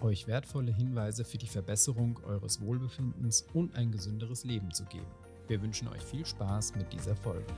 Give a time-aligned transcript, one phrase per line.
[0.00, 5.06] euch wertvolle Hinweise für die Verbesserung eures Wohlbefindens und ein gesünderes Leben zu geben.
[5.48, 7.52] Wir wünschen euch viel Spaß mit dieser Folge.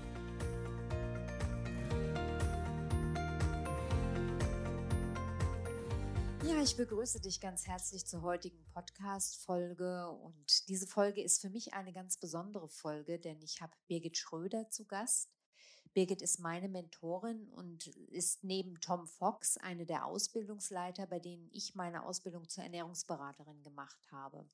[6.45, 10.09] Ja, ich begrüße dich ganz herzlich zur heutigen Podcast-Folge.
[10.11, 14.69] Und diese Folge ist für mich eine ganz besondere Folge, denn ich habe Birgit Schröder
[14.71, 15.38] zu Gast.
[15.95, 21.75] Birgit ist meine Mentorin und ist neben Tom Fox eine der Ausbildungsleiter, bei denen ich
[21.75, 24.47] meine Ausbildung zur Ernährungsberaterin gemacht habe.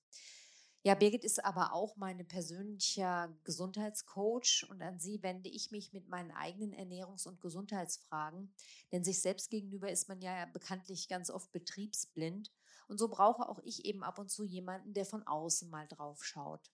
[0.86, 6.08] Ja, Birgit ist aber auch mein persönlicher Gesundheitscoach und an sie wende ich mich mit
[6.08, 8.52] meinen eigenen Ernährungs- und Gesundheitsfragen,
[8.92, 12.52] denn sich selbst gegenüber ist man ja bekanntlich ganz oft betriebsblind
[12.86, 16.22] und so brauche auch ich eben ab und zu jemanden, der von außen mal drauf
[16.22, 16.70] schaut.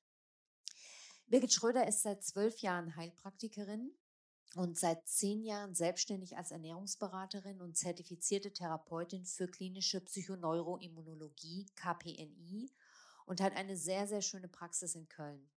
[1.29, 3.93] Birgit Schröder ist seit zwölf Jahren Heilpraktikerin
[4.57, 12.71] und seit zehn Jahren selbstständig als Ernährungsberaterin und zertifizierte Therapeutin für klinische Psychoneuroimmunologie, KPNI,
[13.27, 15.49] und hat eine sehr, sehr schöne Praxis in Köln.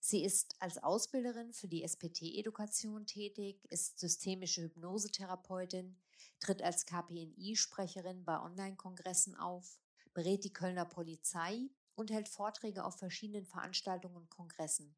[0.00, 5.96] Sie ist als Ausbilderin für die SPT-Edukation tätig, ist systemische Hypnosetherapeutin,
[6.40, 9.78] tritt als KPNI-Sprecherin bei Online-Kongressen auf,
[10.12, 14.94] berät die Kölner Polizei und hält Vorträge auf verschiedenen Veranstaltungen und Kongressen.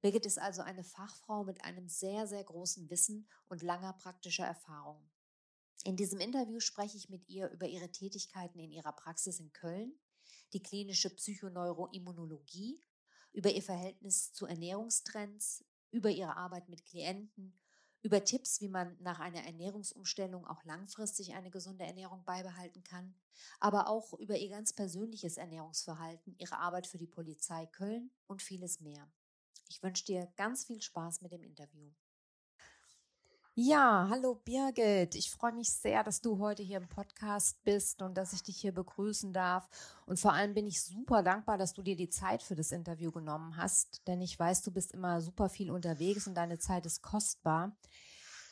[0.00, 5.10] Birgit ist also eine Fachfrau mit einem sehr, sehr großen Wissen und langer praktischer Erfahrung.
[5.84, 9.92] In diesem Interview spreche ich mit ihr über ihre Tätigkeiten in ihrer Praxis in Köln,
[10.52, 12.80] die klinische Psychoneuroimmunologie,
[13.32, 17.58] über ihr Verhältnis zu Ernährungstrends, über ihre Arbeit mit Klienten,
[18.02, 23.14] über Tipps, wie man nach einer Ernährungsumstellung auch langfristig eine gesunde Ernährung beibehalten kann,
[23.58, 28.80] aber auch über ihr ganz persönliches Ernährungsverhalten, ihre Arbeit für die Polizei Köln und vieles
[28.80, 29.10] mehr.
[29.68, 31.90] Ich wünsche dir ganz viel Spaß mit dem Interview.
[33.54, 35.16] Ja, hallo Birgit.
[35.16, 38.56] Ich freue mich sehr, dass du heute hier im Podcast bist und dass ich dich
[38.56, 39.68] hier begrüßen darf.
[40.06, 43.10] Und vor allem bin ich super dankbar, dass du dir die Zeit für das Interview
[43.10, 47.02] genommen hast, denn ich weiß, du bist immer super viel unterwegs und deine Zeit ist
[47.02, 47.76] kostbar.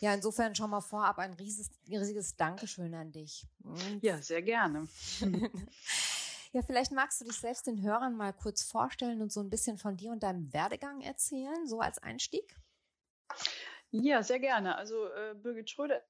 [0.00, 3.46] Ja, insofern schon mal vorab ein riesiges, riesiges Dankeschön an dich.
[4.02, 4.88] Ja, sehr gerne.
[6.56, 9.76] ja, vielleicht magst du dich selbst den Hörern mal kurz vorstellen und so ein bisschen
[9.76, 12.56] von dir und deinem Werdegang erzählen, so als Einstieg.
[13.90, 14.74] Ja, sehr gerne.
[14.76, 16.02] Also äh, Birgit Schröder,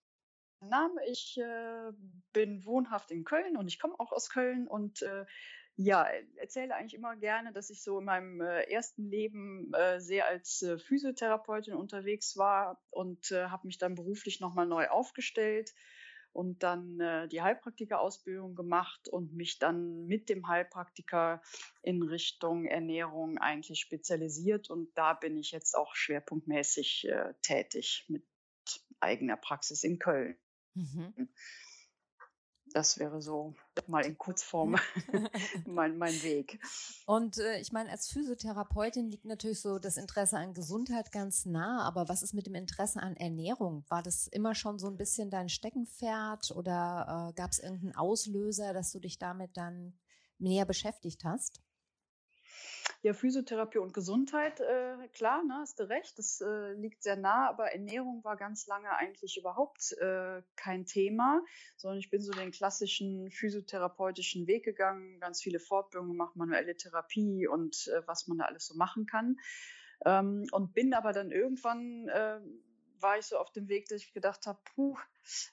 [0.61, 1.01] Name.
[1.09, 1.91] Ich äh,
[2.33, 5.27] bin wohnhaft in Köln und ich komme auch aus Köln und äh,
[5.75, 10.29] ja, erzähle eigentlich immer gerne, dass ich so in meinem äh, ersten Leben äh, sehr
[10.29, 15.75] als äh, Physiotherapeutin unterwegs war und äh, habe mich dann beruflich nochmal neu aufgestellt
[16.37, 21.41] und dann äh, die Heilpraktikerausbildung gemacht und mich dann mit dem Heilpraktiker
[21.83, 24.69] in Richtung Ernährung eigentlich spezialisiert.
[24.69, 28.23] Und da bin ich jetzt auch schwerpunktmäßig äh, tätig mit
[29.01, 30.37] eigener Praxis in Köln.
[30.75, 31.31] Mhm.
[32.77, 33.55] Das wäre so
[33.87, 34.77] mal in Kurzform
[35.67, 36.61] mein, mein Weg.
[37.07, 41.83] Und äh, ich meine, als Physiotherapeutin liegt natürlich so das Interesse an Gesundheit ganz nah,
[41.85, 43.87] aber was ist mit dem Interesse an Ernährung?
[43.89, 48.75] War das immer schon so ein bisschen dein Steckenpferd oder äh, gab es irgendeinen Auslöser,
[48.75, 49.95] dass du dich damit dann
[50.39, 51.63] näher beschäftigt hast?
[53.03, 57.49] Ja, Physiotherapie und Gesundheit, äh, klar, ne, hast du recht, das äh, liegt sehr nah,
[57.49, 61.43] aber Ernährung war ganz lange eigentlich überhaupt äh, kein Thema,
[61.77, 67.47] sondern ich bin so den klassischen physiotherapeutischen Weg gegangen, ganz viele Fortbildungen gemacht, manuelle Therapie
[67.47, 69.37] und äh, was man da alles so machen kann.
[70.05, 72.41] Ähm, und bin aber dann irgendwann äh,
[73.01, 74.97] war ich so auf dem Weg, dass ich gedacht habe, puh,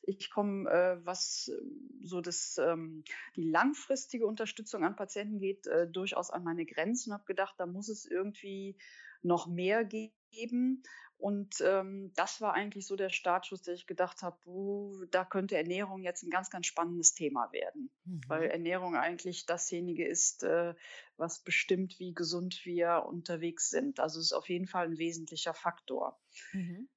[0.03, 3.03] ich komme, äh, was äh, so das, ähm,
[3.35, 7.65] die langfristige Unterstützung an Patienten geht, äh, durchaus an meine Grenzen und habe gedacht, da
[7.65, 8.77] muss es irgendwie
[9.21, 10.83] noch mehr geben.
[11.17, 15.55] Und ähm, das war eigentlich so der Startschuss, dass ich gedacht habe, uh, da könnte
[15.55, 17.91] Ernährung jetzt ein ganz, ganz spannendes Thema werden.
[18.03, 18.21] Mhm.
[18.27, 20.73] Weil Ernährung eigentlich dasjenige ist, äh,
[21.15, 24.01] was bestimmt, wie gesund wir unterwegs sind.
[24.01, 26.19] Also es ist auf jeden Fall ein wesentlicher Faktor.
[26.51, 26.89] Mhm.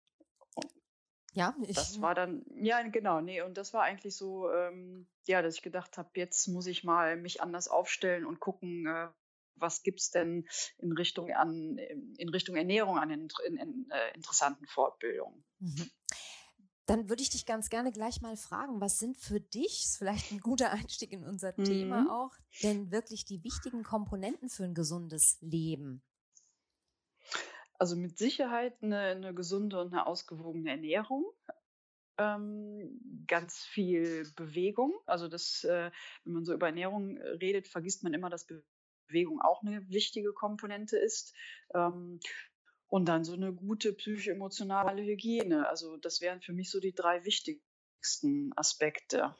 [1.37, 5.43] Ja, ich, das war dann, ja, genau, nee, und das war eigentlich so, ähm, ja,
[5.43, 9.09] dass ich gedacht habe, jetzt muss ich mal mich anders aufstellen und gucken, äh,
[9.55, 10.49] was gibt's denn
[10.79, 15.44] in Richtung an, in Richtung Ernährung an in, in, in äh, interessanten Fortbildungen.
[15.59, 15.91] Mhm.
[16.87, 20.33] Dann würde ich dich ganz gerne gleich mal fragen, was sind für dich, ist vielleicht
[20.33, 21.65] ein guter Einstieg in unser mhm.
[21.65, 26.03] Thema auch, denn wirklich die wichtigen Komponenten für ein gesundes Leben?
[27.78, 31.25] Also mit Sicherheit eine, eine gesunde und eine ausgewogene Ernährung.
[32.19, 34.94] Ähm, ganz viel Bewegung.
[35.05, 35.90] Also das, äh,
[36.25, 38.46] wenn man so über Ernährung äh, redet, vergisst man immer, dass
[39.08, 41.34] Bewegung auch eine wichtige Komponente ist.
[41.75, 42.20] Ähm,
[42.88, 45.69] und dann so eine gute psychoemotionale Hygiene.
[45.69, 49.34] Also das wären für mich so die drei wichtigsten Aspekte.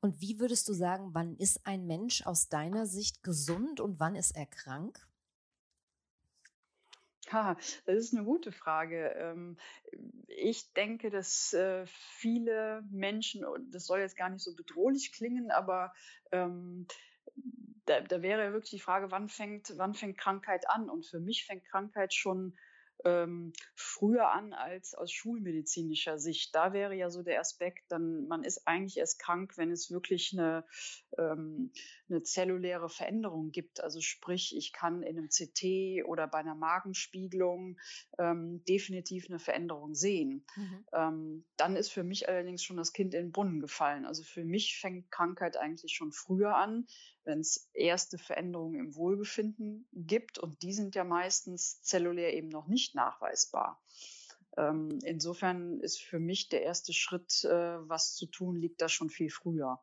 [0.00, 4.14] Und wie würdest du sagen, wann ist ein Mensch aus deiner Sicht gesund und wann
[4.14, 5.07] ist er krank?
[7.32, 9.14] Ha, das ist eine gute Frage.
[9.16, 9.56] Ähm,
[10.26, 15.92] ich denke, dass äh, viele Menschen, das soll jetzt gar nicht so bedrohlich klingen, aber
[16.32, 16.86] ähm,
[17.86, 20.90] da, da wäre wirklich die Frage, wann fängt, wann fängt Krankheit an?
[20.90, 22.56] Und für mich fängt Krankheit schon
[23.04, 26.54] ähm, früher an als aus schulmedizinischer Sicht.
[26.54, 30.32] Da wäre ja so der Aspekt, dann man ist eigentlich erst krank, wenn es wirklich
[30.32, 30.64] eine,
[31.16, 31.72] ähm,
[32.08, 33.82] eine zelluläre Veränderung gibt.
[33.82, 37.78] Also sprich, ich kann in einem CT oder bei einer Magenspiegelung
[38.18, 40.44] ähm, definitiv eine Veränderung sehen.
[40.56, 40.86] Mhm.
[40.92, 44.04] Ähm, dann ist für mich allerdings schon das Kind in den Brunnen gefallen.
[44.04, 46.86] Also für mich fängt Krankheit eigentlich schon früher an,
[47.24, 50.38] wenn es erste Veränderungen im Wohlbefinden gibt.
[50.38, 53.80] Und die sind ja meistens zellulär eben noch nicht nachweisbar.
[54.56, 59.10] Ähm, insofern ist für mich der erste Schritt, äh, was zu tun, liegt da schon
[59.10, 59.80] viel früher.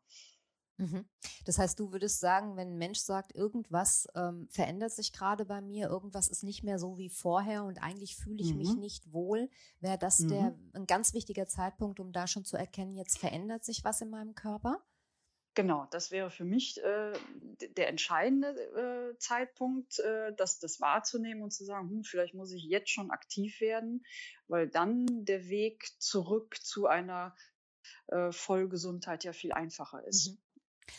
[0.77, 1.05] Mhm.
[1.45, 5.61] Das heißt, du würdest sagen, wenn ein Mensch sagt, irgendwas ähm, verändert sich gerade bei
[5.61, 8.57] mir, irgendwas ist nicht mehr so wie vorher und eigentlich fühle ich mhm.
[8.57, 9.49] mich nicht wohl,
[9.79, 10.27] wäre das mhm.
[10.29, 14.09] der ein ganz wichtiger Zeitpunkt, um da schon zu erkennen, jetzt verändert sich was in
[14.09, 14.83] meinem Körper?
[15.55, 17.13] Genau, das wäre für mich äh,
[17.77, 18.49] der entscheidende
[19.13, 23.09] äh, Zeitpunkt, äh, das, das wahrzunehmen und zu sagen, hm, vielleicht muss ich jetzt schon
[23.09, 24.05] aktiv werden,
[24.49, 27.33] weil dann der Weg zurück zu einer
[28.07, 30.31] äh, Vollgesundheit ja viel einfacher ist.
[30.31, 30.37] Mhm.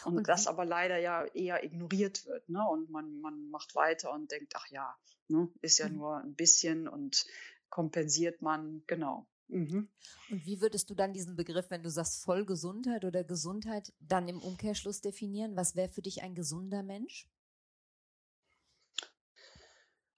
[0.05, 2.49] Und, und, das aber leider ja eher ignoriert wird.
[2.49, 2.67] Ne?
[2.67, 4.97] Und man, man macht weiter und denkt, ach ja,
[5.29, 5.51] ne?
[5.61, 5.97] ist ja mhm.
[5.97, 7.27] nur ein bisschen und
[7.69, 9.27] kompensiert man, genau.
[9.49, 9.89] Mhm.
[10.31, 14.43] Und wie würdest du dann diesen Begriff, wenn du sagst Vollgesundheit oder Gesundheit, dann im
[14.43, 15.57] Umkehrschluss definieren?
[15.57, 17.29] Was wäre für dich ein gesunder Mensch?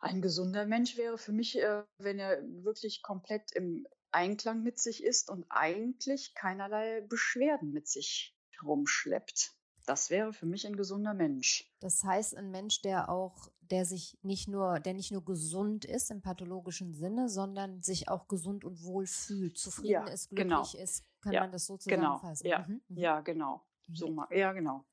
[0.00, 5.02] Ein gesunder Mensch wäre für mich, äh, wenn er wirklich komplett im Einklang mit sich
[5.02, 9.52] ist und eigentlich keinerlei Beschwerden mit sich rumschleppt.
[9.86, 11.72] Das wäre für mich ein gesunder Mensch.
[11.80, 16.10] Das heißt, ein Mensch, der auch, der sich nicht nur, der nicht nur gesund ist
[16.10, 20.62] im pathologischen Sinne, sondern sich auch gesund und wohl fühlt, zufrieden ja, ist, genau.
[20.62, 20.84] glücklich genau.
[20.84, 22.16] ist, kann ja, man das so genau.
[22.16, 22.46] zusammenfassen?
[22.46, 22.98] Ja, mhm, mhm.
[22.98, 23.64] ja genau.
[23.92, 24.84] So mal, ja, genau.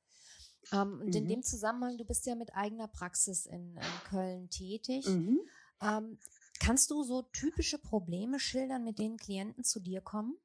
[0.71, 1.13] Ähm, und mhm.
[1.13, 5.07] in dem Zusammenhang, du bist ja mit eigener Praxis in, in Köln tätig.
[5.07, 5.39] Mhm.
[5.81, 6.19] Ähm,
[6.59, 10.37] kannst du so typische Probleme schildern, mit denen Klienten zu dir kommen?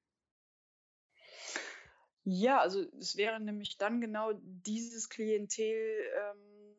[2.24, 6.76] Ja, also es wäre nämlich dann genau dieses Klientel, ähm,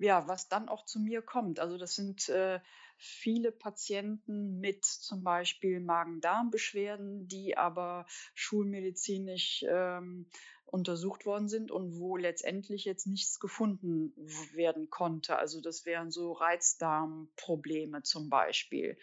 [0.00, 1.60] ja, was dann auch zu mir kommt.
[1.60, 2.60] Also das sind äh,
[2.96, 10.28] viele Patienten mit zum Beispiel Magen-Darm-Beschwerden, die aber schulmedizinisch ähm,
[10.64, 14.12] untersucht worden sind und wo letztendlich jetzt nichts gefunden
[14.54, 15.36] werden konnte.
[15.38, 18.98] Also das wären so Reizdarmprobleme zum Beispiel.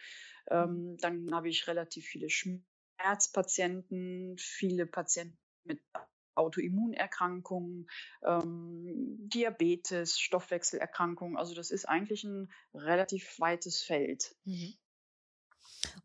[0.50, 0.56] Mhm.
[0.56, 2.66] Ähm, dann habe ich relativ viele Schmerzen.
[2.98, 5.82] Herzpatienten, viele Patienten mit
[6.36, 7.90] Autoimmunerkrankungen,
[8.24, 11.38] ähm, Diabetes, Stoffwechselerkrankungen.
[11.38, 14.36] Also das ist eigentlich ein relativ weites Feld.
[14.46, 14.74] Mhm.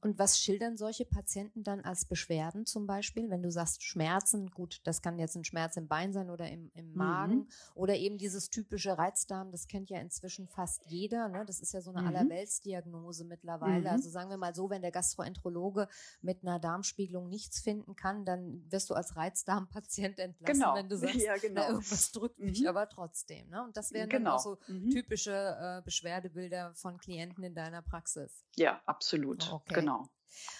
[0.00, 4.50] Und was schildern solche Patienten dann als Beschwerden zum Beispiel, wenn du sagst Schmerzen?
[4.50, 7.48] Gut, das kann jetzt ein Schmerz im Bein sein oder im, im Magen mhm.
[7.74, 11.28] oder eben dieses typische Reizdarm, das kennt ja inzwischen fast jeder.
[11.28, 11.44] Ne?
[11.46, 12.08] Das ist ja so eine mhm.
[12.08, 13.80] Allerweltsdiagnose mittlerweile.
[13.80, 13.86] Mhm.
[13.86, 15.88] Also sagen wir mal so, wenn der Gastroenterologe
[16.22, 20.74] mit einer Darmspiegelung nichts finden kann, dann wirst du als Reizdarmpatient entlassen, genau.
[20.74, 21.60] wenn du sagst, ja, genau.
[21.60, 22.68] na, irgendwas drückt mich mhm.
[22.68, 23.48] aber trotzdem.
[23.48, 23.62] Ne?
[23.62, 24.30] Und das wären genau.
[24.30, 24.90] dann auch so mhm.
[24.90, 28.44] typische äh, Beschwerdebilder von Klienten in deiner Praxis.
[28.56, 29.50] Ja, absolut.
[29.52, 29.69] Okay.
[29.74, 30.08] Genau,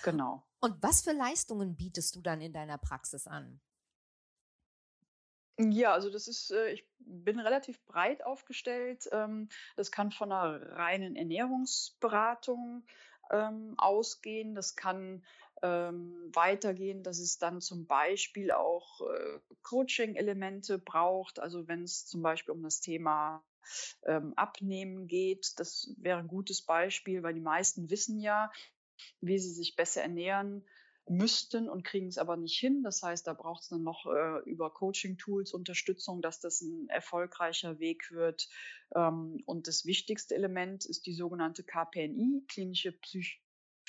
[0.03, 0.47] genau.
[0.61, 3.61] Und was für Leistungen bietest du dann in deiner Praxis an?
[5.69, 9.09] Ja, also das ist, äh, ich bin relativ breit aufgestellt.
[9.13, 12.87] Ähm, das kann von einer reinen Ernährungsberatung
[13.31, 14.55] ähm, ausgehen.
[14.55, 15.23] Das kann
[15.63, 21.39] ähm, weitergehen, dass es dann zum Beispiel auch äh, Coaching-Elemente braucht.
[21.39, 23.45] Also wenn es zum Beispiel um das Thema
[24.35, 28.51] Abnehmen geht, das wäre ein gutes Beispiel, weil die meisten wissen ja,
[29.21, 30.65] wie sie sich besser ernähren
[31.09, 32.83] müssten und kriegen es aber nicht hin.
[32.83, 37.81] Das heißt, da braucht es dann noch äh, über Coaching-Tools Unterstützung, dass das ein erfolgreicher
[37.81, 38.49] Weg wird.
[38.95, 42.95] Ähm, und das wichtigste Element ist die sogenannte KPNI, klinische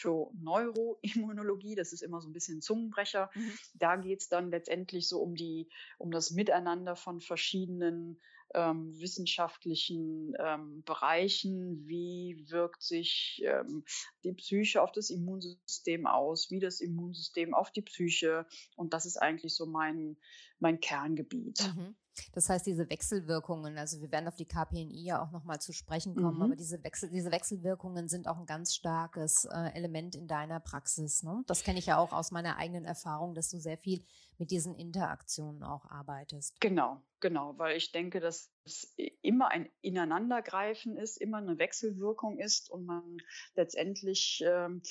[0.03, 3.29] Neuroimmunologie, das ist immer so ein bisschen Zungenbrecher.
[3.35, 3.53] Mhm.
[3.75, 8.19] Da geht es dann letztendlich so um die, um das Miteinander von verschiedenen
[8.53, 11.87] ähm, wissenschaftlichen ähm, Bereichen.
[11.87, 13.83] Wie wirkt sich ähm,
[14.23, 16.49] die Psyche auf das Immunsystem aus?
[16.51, 18.45] Wie das Immunsystem auf die Psyche?
[18.75, 20.17] Und das ist eigentlich so mein,
[20.59, 21.73] mein Kerngebiet.
[21.75, 21.95] Mhm.
[22.33, 26.15] Das heißt, diese Wechselwirkungen, also wir werden auf die KPNI ja auch nochmal zu sprechen
[26.15, 26.43] kommen, mhm.
[26.43, 31.23] aber diese, Wechsel, diese Wechselwirkungen sind auch ein ganz starkes äh, Element in deiner Praxis.
[31.23, 31.43] Ne?
[31.47, 34.03] Das kenne ich ja auch aus meiner eigenen Erfahrung, dass du sehr viel
[34.37, 36.59] mit diesen Interaktionen auch arbeitest.
[36.61, 42.69] Genau, genau, weil ich denke, dass es immer ein Ineinandergreifen ist, immer eine Wechselwirkung ist
[42.69, 43.17] und man
[43.55, 44.81] letztendlich ähm,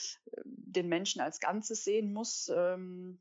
[0.44, 2.50] den Menschen als Ganzes sehen muss.
[2.54, 3.20] Ähm,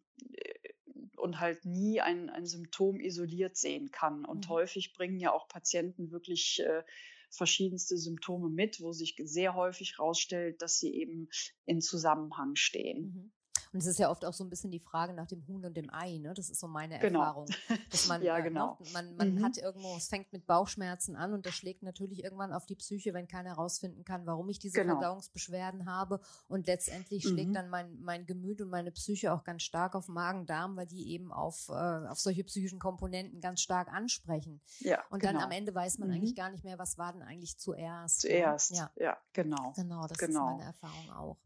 [1.19, 4.25] und halt nie ein, ein Symptom isoliert sehen kann.
[4.25, 4.49] Und mhm.
[4.49, 6.83] häufig bringen ja auch Patienten wirklich äh,
[7.29, 11.29] verschiedenste Symptome mit, wo sich sehr häufig herausstellt, dass sie eben
[11.65, 13.01] in Zusammenhang stehen.
[13.01, 13.31] Mhm.
[13.73, 15.75] Und es ist ja oft auch so ein bisschen die Frage nach dem Huhn und
[15.75, 16.33] dem Ei, ne?
[16.33, 17.19] Das ist so meine genau.
[17.19, 17.47] Erfahrung.
[17.91, 18.77] Dass man, ja, äh, ne, genau.
[18.79, 18.87] Ne?
[18.93, 19.45] man, man mhm.
[19.45, 23.13] hat irgendwo, es fängt mit Bauchschmerzen an und das schlägt natürlich irgendwann auf die Psyche,
[23.13, 24.95] wenn keiner herausfinden kann, warum ich diese genau.
[24.95, 26.19] Verdauungsbeschwerden habe.
[26.47, 27.29] Und letztendlich mhm.
[27.29, 31.11] schlägt dann mein, mein Gemüt und meine Psyche auch ganz stark auf Magen-Darm, weil die
[31.11, 34.61] eben auf, äh, auf solche psychischen Komponenten ganz stark ansprechen.
[34.79, 35.33] Ja, und genau.
[35.33, 36.15] dann am Ende weiß man mhm.
[36.15, 38.23] eigentlich gar nicht mehr, was war denn eigentlich zuerst.
[38.23, 38.29] Ne?
[38.29, 39.73] Zuerst, ja, ja genau.
[39.75, 40.51] Genau, das genau.
[40.51, 41.37] ist meine Erfahrung auch.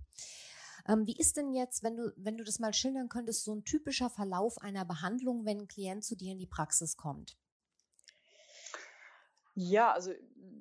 [0.87, 3.63] Ähm, wie ist denn jetzt, wenn du, wenn du das mal schildern könntest, so ein
[3.63, 7.37] typischer Verlauf einer Behandlung, wenn ein Klient zu dir in die Praxis kommt?
[9.55, 10.11] Ja, also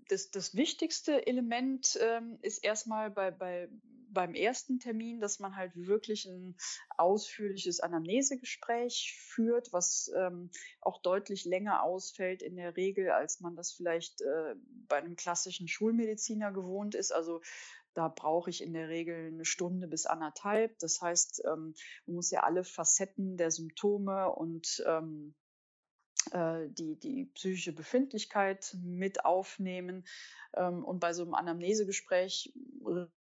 [0.09, 3.69] das, das wichtigste Element ähm, ist erstmal bei, bei,
[4.11, 6.57] beim ersten Termin, dass man halt wirklich ein
[6.99, 10.51] ausführliches Anamnesegespräch führt, was ähm,
[10.83, 14.55] auch deutlich länger ausfällt in der Regel, als man das vielleicht äh,
[14.89, 17.13] bei einem klassischen Schulmediziner gewohnt ist.
[17.13, 17.41] Also
[17.95, 20.79] da brauche ich in der Regel eine Stunde bis anderthalb.
[20.79, 21.75] Das heißt, ähm,
[22.07, 25.35] man muss ja alle Facetten der Symptome und ähm,
[26.31, 30.05] äh, die, die psychische Befindlichkeit mit aufnehmen.
[30.55, 32.53] Ähm, und bei so einem Anamnesegespräch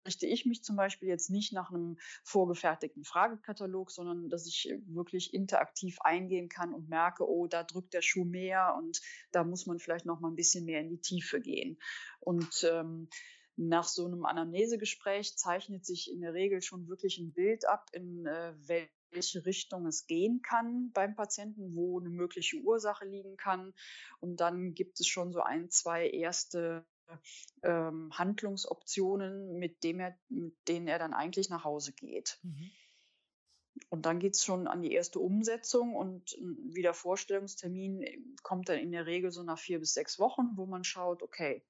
[0.06, 5.34] richte ich mich zum Beispiel jetzt nicht nach einem vorgefertigten Fragekatalog, sondern dass ich wirklich
[5.34, 9.00] interaktiv eingehen kann und merke, oh, da drückt der Schuh mehr und
[9.32, 11.78] da muss man vielleicht noch mal ein bisschen mehr in die Tiefe gehen.
[12.20, 13.08] Und ähm,
[13.56, 18.26] nach so einem Anamnesegespräch zeichnet sich in der Regel schon wirklich ein Bild ab, in
[18.26, 23.72] äh, welche Richtung es gehen kann beim Patienten, wo eine mögliche Ursache liegen kann.
[24.20, 26.86] Und dann gibt es schon so ein, zwei erste
[27.62, 32.38] ähm, Handlungsoptionen, mit, dem er, mit denen er dann eigentlich nach Hause geht.
[32.42, 32.70] Mhm.
[33.88, 38.78] Und dann geht es schon an die erste Umsetzung und wieder Vorstellungstermin äh, kommt dann
[38.78, 41.62] in der Regel so nach vier bis sechs Wochen, wo man schaut, okay,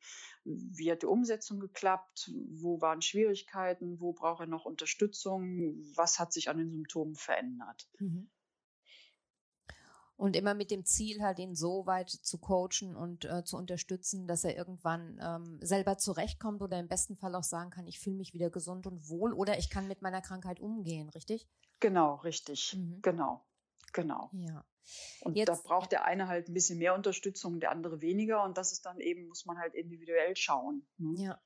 [0.45, 6.33] wie hat die Umsetzung geklappt, wo waren Schwierigkeiten, wo braucht er noch Unterstützung, was hat
[6.33, 7.89] sich an den Symptomen verändert.
[7.99, 8.31] Mhm.
[10.19, 14.27] Und immer mit dem Ziel, halt ihn so weit zu coachen und äh, zu unterstützen,
[14.27, 18.17] dass er irgendwann ähm, selber zurechtkommt oder im besten Fall auch sagen kann, ich fühle
[18.17, 21.47] mich wieder gesund und wohl oder ich kann mit meiner Krankheit umgehen, richtig?
[21.81, 22.75] Genau, richtig.
[22.77, 23.01] Mhm.
[23.03, 23.45] Genau.
[23.93, 24.31] Genau.
[24.33, 24.65] Ja.
[25.21, 28.45] Und Jetzt, da braucht der eine halt ein bisschen mehr Unterstützung, der andere weniger.
[28.45, 30.87] Und das ist dann eben, muss man halt individuell schauen.
[30.99, 31.23] Ne?
[31.23, 31.41] Ja.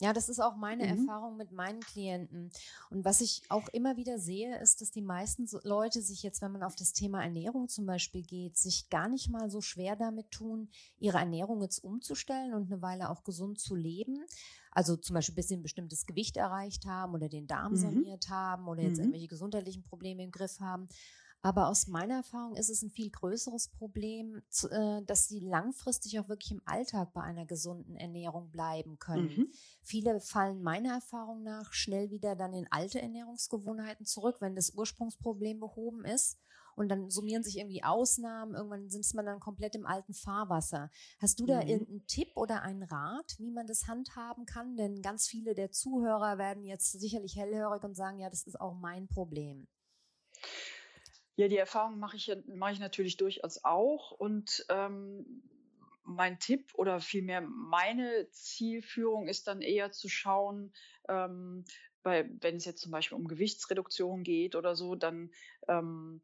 [0.00, 0.98] Ja, das ist auch meine mhm.
[0.98, 2.50] Erfahrung mit meinen Klienten.
[2.90, 6.50] Und was ich auch immer wieder sehe, ist, dass die meisten Leute sich jetzt, wenn
[6.50, 10.32] man auf das Thema Ernährung zum Beispiel geht, sich gar nicht mal so schwer damit
[10.32, 14.24] tun, ihre Ernährung jetzt umzustellen und eine Weile auch gesund zu leben.
[14.72, 17.76] Also zum Beispiel bis sie ein bestimmtes Gewicht erreicht haben oder den Darm mhm.
[17.76, 19.04] saniert haben oder jetzt mhm.
[19.04, 20.88] irgendwelche gesundheitlichen Probleme im Griff haben,
[21.44, 26.28] aber aus meiner Erfahrung ist es ein viel größeres Problem, äh, dass sie langfristig auch
[26.28, 29.36] wirklich im Alltag bei einer gesunden Ernährung bleiben können.
[29.36, 29.52] Mhm.
[29.82, 35.58] Viele fallen meiner Erfahrung nach schnell wieder dann in alte Ernährungsgewohnheiten zurück, wenn das Ursprungsproblem
[35.58, 36.38] behoben ist.
[36.76, 38.54] Und dann summieren sich irgendwie Ausnahmen.
[38.54, 40.90] Irgendwann sitzt man dann komplett im alten Fahrwasser.
[41.20, 41.68] Hast du da mhm.
[41.68, 44.76] irgendeinen Tipp oder einen Rat, wie man das handhaben kann?
[44.76, 48.74] Denn ganz viele der Zuhörer werden jetzt sicherlich hellhörig und sagen, ja, das ist auch
[48.74, 49.66] mein Problem.
[51.36, 54.10] Ja, die Erfahrung mache ich, mache ich natürlich durchaus auch.
[54.10, 55.42] Und ähm,
[56.04, 60.72] mein Tipp oder vielmehr meine Zielführung ist dann eher zu schauen,
[61.08, 61.64] ähm,
[62.02, 65.30] bei, wenn es jetzt zum Beispiel um Gewichtsreduktion geht oder so, dann
[65.68, 66.20] ähm,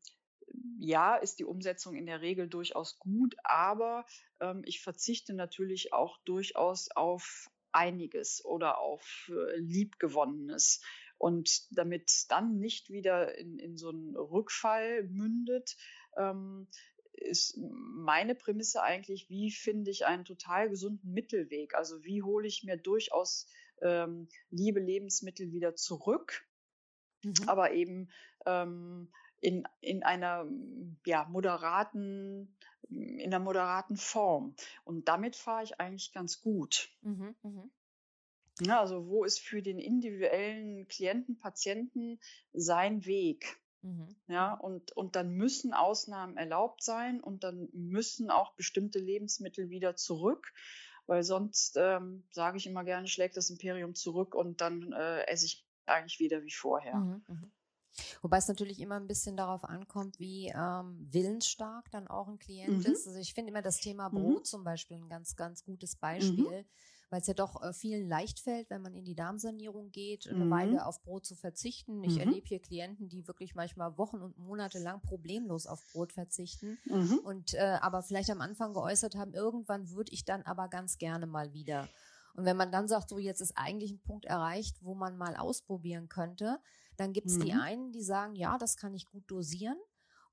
[0.78, 4.06] ja, ist die Umsetzung in der Regel durchaus gut, aber
[4.40, 10.80] ähm, ich verzichte natürlich auch durchaus auf einiges oder auf äh, Liebgewonnenes.
[11.18, 15.76] Und damit dann nicht wieder in, in so einen Rückfall mündet,
[16.16, 16.68] ähm,
[17.12, 21.74] ist meine Prämisse eigentlich, wie finde ich einen total gesunden Mittelweg?
[21.74, 23.48] Also wie hole ich mir durchaus
[23.82, 26.46] ähm, liebe Lebensmittel wieder zurück,
[27.24, 27.34] mhm.
[27.46, 28.10] aber eben
[28.46, 30.46] ähm, in, in einer
[31.06, 32.56] ja, moderaten,
[32.88, 34.54] in einer moderaten Form.
[34.84, 36.90] Und damit fahre ich eigentlich ganz gut.
[37.02, 37.68] Mhm, mh.
[38.60, 42.18] Ja, also wo ist für den individuellen Klienten, Patienten
[42.52, 43.60] sein Weg?
[43.82, 44.16] Mhm.
[44.26, 49.94] Ja, und, und dann müssen Ausnahmen erlaubt sein und dann müssen auch bestimmte Lebensmittel wieder
[49.94, 50.52] zurück,
[51.06, 55.46] weil sonst, ähm, sage ich immer gerne, schlägt das Imperium zurück und dann äh, esse
[55.46, 56.96] ich eigentlich wieder wie vorher.
[56.96, 57.50] Mhm, mh.
[58.22, 62.86] Wobei es natürlich immer ein bisschen darauf ankommt, wie ähm, willensstark dann auch ein Klient
[62.86, 62.92] mhm.
[62.92, 63.06] ist.
[63.06, 64.44] Also ich finde immer das Thema Brot mhm.
[64.44, 66.00] zum Beispiel ein ganz, ganz gutes mhm.
[66.00, 66.60] Beispiel.
[66.60, 66.64] Mhm
[67.10, 70.44] weil es ja doch äh, vielen leicht fällt, wenn man in die Darmsanierung geht, eine
[70.44, 70.50] mhm.
[70.50, 72.04] Weile auf Brot zu verzichten.
[72.04, 72.20] Ich mhm.
[72.20, 77.18] erlebe hier Klienten, die wirklich manchmal Wochen und Monate lang problemlos auf Brot verzichten mhm.
[77.24, 81.26] und äh, aber vielleicht am Anfang geäußert haben, irgendwann würde ich dann aber ganz gerne
[81.26, 81.88] mal wieder.
[82.34, 85.34] Und wenn man dann sagt, so jetzt ist eigentlich ein Punkt erreicht, wo man mal
[85.36, 86.60] ausprobieren könnte,
[86.98, 87.60] dann gibt es die mhm.
[87.60, 89.78] einen, die sagen, ja, das kann ich gut dosieren.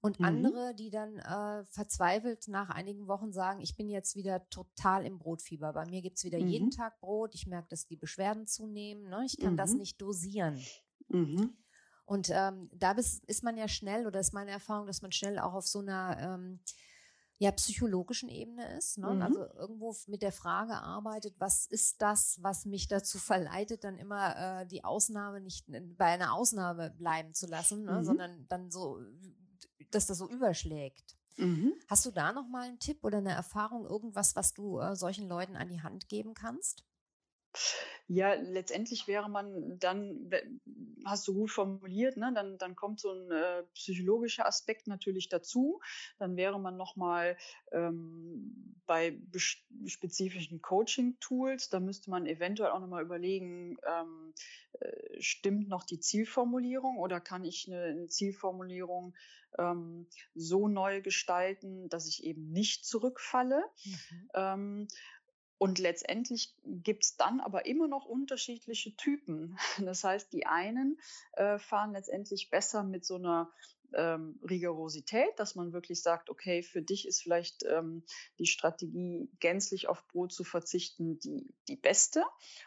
[0.01, 0.25] Und mhm.
[0.25, 5.17] andere, die dann äh, verzweifelt nach einigen Wochen sagen, ich bin jetzt wieder total im
[5.17, 5.73] Brotfieber.
[5.73, 6.47] Bei mir gibt es wieder mhm.
[6.47, 7.33] jeden Tag Brot.
[7.33, 9.09] Ich merke, dass die Beschwerden zunehmen.
[9.09, 9.23] Ne?
[9.25, 9.57] Ich kann mhm.
[9.57, 10.59] das nicht dosieren.
[11.07, 11.55] Mhm.
[12.05, 15.39] Und ähm, da ist, ist, man ja schnell, oder ist meine Erfahrung, dass man schnell
[15.39, 16.59] auch auf so einer ähm,
[17.37, 18.97] ja, psychologischen Ebene ist.
[18.97, 19.09] Ne?
[19.09, 19.21] Mhm.
[19.21, 24.61] Also irgendwo mit der Frage arbeitet, was ist das, was mich dazu verleitet, dann immer
[24.61, 25.65] äh, die Ausnahme nicht
[25.97, 27.99] bei einer Ausnahme bleiben zu lassen, ne?
[27.99, 28.03] Mhm.
[28.05, 28.99] sondern dann so
[29.91, 31.15] dass das so überschlägt.
[31.37, 31.73] Mhm.
[31.87, 35.27] Hast du da noch mal einen Tipp oder eine Erfahrung, irgendwas, was du äh, solchen
[35.27, 36.83] Leuten an die Hand geben kannst?
[38.07, 40.29] Ja, letztendlich wäre man dann,
[41.05, 45.81] hast du gut formuliert, ne, dann, dann kommt so ein äh, psychologischer Aspekt natürlich dazu.
[46.19, 47.37] Dann wäre man nochmal
[47.71, 49.19] ähm, bei
[49.85, 54.33] spezifischen Coaching-Tools, da müsste man eventuell auch nochmal überlegen, ähm,
[54.79, 59.15] äh, stimmt noch die Zielformulierung oder kann ich eine, eine Zielformulierung
[59.57, 63.63] ähm, so neu gestalten, dass ich eben nicht zurückfalle.
[63.83, 64.29] Mhm.
[64.33, 64.87] Ähm,
[65.57, 69.57] und letztendlich gibt's dann aber immer noch unterschiedliche Typen.
[69.85, 70.99] Das heißt, die einen
[71.33, 73.51] äh, fahren letztendlich besser mit so einer
[73.93, 78.03] ähm, Rigorosität, dass man wirklich sagt, okay, für dich ist vielleicht ähm,
[78.39, 82.23] die Strategie, gänzlich auf Brot zu verzichten, die, die beste.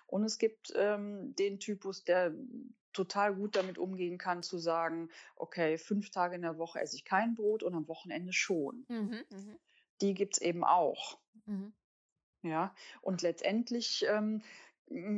[0.07, 2.35] Und es gibt ähm, den Typus, der
[2.93, 7.05] total gut damit umgehen kann, zu sagen, okay, fünf Tage in der Woche esse ich
[7.05, 8.87] kein Brot und am Wochenende schon.
[8.89, 9.57] Mhm, mh.
[10.01, 11.19] Die gibt's eben auch.
[11.47, 11.73] Mhm.
[12.43, 14.43] Ja, und letztendlich ähm,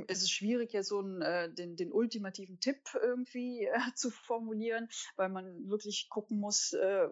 [0.09, 4.89] ist es schwierig, ja so einen, äh, den, den ultimativen Tipp irgendwie äh, zu formulieren,
[5.17, 7.09] weil man wirklich gucken muss, äh,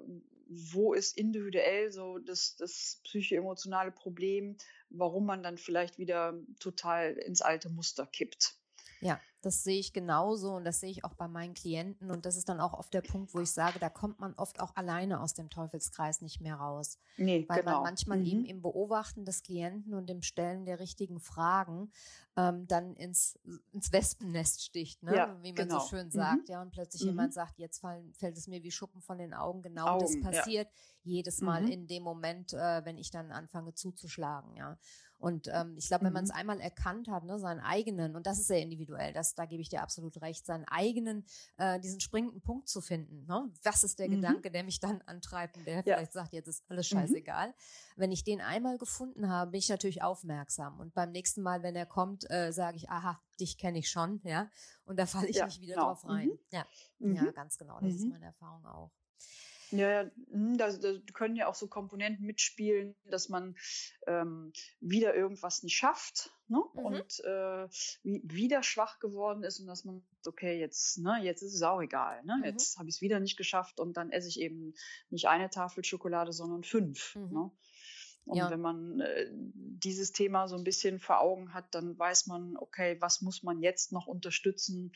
[0.48, 4.56] wo ist individuell so das, das psychoemotionale Problem,
[4.88, 8.56] warum man dann vielleicht wieder total ins alte Muster kippt.
[9.00, 12.10] Ja, das sehe ich genauso und das sehe ich auch bei meinen Klienten.
[12.10, 14.60] Und das ist dann auch oft der Punkt, wo ich sage, da kommt man oft
[14.60, 16.98] auch alleine aus dem Teufelskreis nicht mehr raus.
[17.16, 17.74] Nee, Weil genau.
[17.74, 18.26] man manchmal mhm.
[18.26, 21.92] eben im Beobachten des Klienten und im Stellen der richtigen Fragen
[22.36, 23.38] ähm, dann ins,
[23.72, 25.14] ins Wespennest sticht, ne?
[25.14, 25.78] ja, wie man genau.
[25.78, 26.48] so schön sagt.
[26.48, 26.52] Mhm.
[26.52, 27.08] Ja, und plötzlich mhm.
[27.08, 29.62] jemand sagt, jetzt fallen, fällt es mir wie Schuppen von den Augen.
[29.62, 30.80] Genau Augen, das passiert ja.
[31.04, 31.68] jedes Mal mhm.
[31.68, 34.54] in dem Moment, äh, wenn ich dann anfange zuzuschlagen.
[34.54, 34.78] Ja.
[35.18, 36.36] Und ähm, ich glaube, wenn man es mhm.
[36.36, 39.68] einmal erkannt hat, ne, seinen eigenen, und das ist sehr individuell, das, da gebe ich
[39.68, 41.24] dir absolut recht, seinen eigenen,
[41.56, 43.26] äh, diesen springenden Punkt zu finden.
[43.26, 43.50] Ne?
[43.64, 44.16] Was ist der mhm.
[44.16, 45.82] Gedanke, der mich dann antreibt und der ja.
[45.82, 46.98] vielleicht sagt, jetzt ist alles mhm.
[46.98, 47.48] scheißegal.
[47.48, 47.52] Mhm.
[47.96, 50.78] Wenn ich den einmal gefunden habe, bin ich natürlich aufmerksam.
[50.78, 54.20] Und beim nächsten Mal, wenn er kommt, äh, sage ich, aha, dich kenne ich schon,
[54.22, 54.48] ja.
[54.84, 55.86] Und da falle ich ja, nicht wieder genau.
[55.86, 56.28] drauf rein.
[56.28, 56.38] Mhm.
[56.50, 56.66] Ja.
[57.00, 57.80] ja, ganz genau.
[57.80, 58.92] Das ist meine Erfahrung auch.
[59.70, 63.56] Ja, ja, hm, da, da können ja auch so Komponenten mitspielen, dass man
[64.06, 66.62] ähm, wieder irgendwas nicht schafft ne?
[66.74, 66.84] Mhm.
[66.84, 67.68] und äh,
[68.02, 72.22] wieder schwach geworden ist und dass man okay, jetzt, ne, jetzt ist es auch egal.
[72.24, 72.36] Ne?
[72.38, 72.44] Mhm.
[72.44, 74.74] Jetzt habe ich es wieder nicht geschafft und dann esse ich eben
[75.10, 77.16] nicht eine Tafel Schokolade, sondern fünf.
[77.16, 77.32] Mhm.
[77.32, 77.50] Ne?
[78.28, 78.50] Und ja.
[78.50, 82.96] wenn man äh, dieses Thema so ein bisschen vor Augen hat, dann weiß man, okay,
[83.00, 84.92] was muss man jetzt noch unterstützen,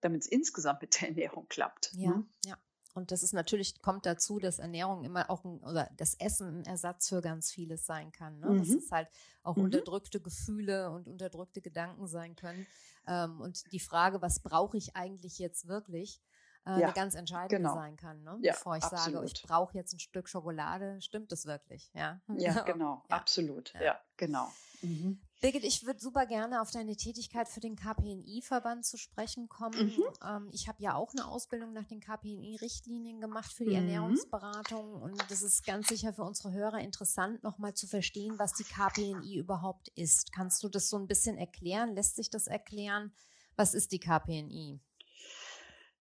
[0.00, 1.92] damit es insgesamt mit der Ernährung klappt.
[1.94, 2.26] Ja, ne?
[2.44, 2.58] ja.
[2.94, 6.64] Und das ist natürlich, kommt dazu, dass Ernährung immer auch ein, oder das Essen ein
[6.64, 8.38] Ersatz für ganz vieles sein kann.
[8.38, 8.50] Ne?
[8.50, 8.58] Mhm.
[8.58, 9.08] Dass es halt
[9.42, 9.64] auch mhm.
[9.64, 12.66] unterdrückte Gefühle und unterdrückte Gedanken sein können.
[13.06, 16.20] Ähm, und die Frage, was brauche ich eigentlich jetzt wirklich,
[16.66, 17.74] äh, ja, eine ganz entscheidende genau.
[17.74, 18.22] sein kann.
[18.22, 18.38] Ne?
[18.42, 19.14] Ja, Bevor ich absolut.
[19.14, 21.90] sage, ich brauche jetzt ein Stück Schokolade, stimmt das wirklich?
[21.94, 23.74] Ja, ja genau, absolut.
[23.80, 24.50] Ja, genau.
[24.82, 25.20] Mhm.
[25.44, 29.94] Birgit, ich würde super gerne auf deine Tätigkeit für den KPNI-Verband zu sprechen kommen.
[29.94, 30.04] Mhm.
[30.26, 33.88] Ähm, ich habe ja auch eine Ausbildung nach den KPNI-Richtlinien gemacht für die mhm.
[33.88, 38.64] Ernährungsberatung und das ist ganz sicher für unsere Hörer interessant, nochmal zu verstehen, was die
[38.64, 40.32] KPNI überhaupt ist.
[40.32, 41.94] Kannst du das so ein bisschen erklären?
[41.94, 43.12] Lässt sich das erklären?
[43.54, 44.80] Was ist die KPNI?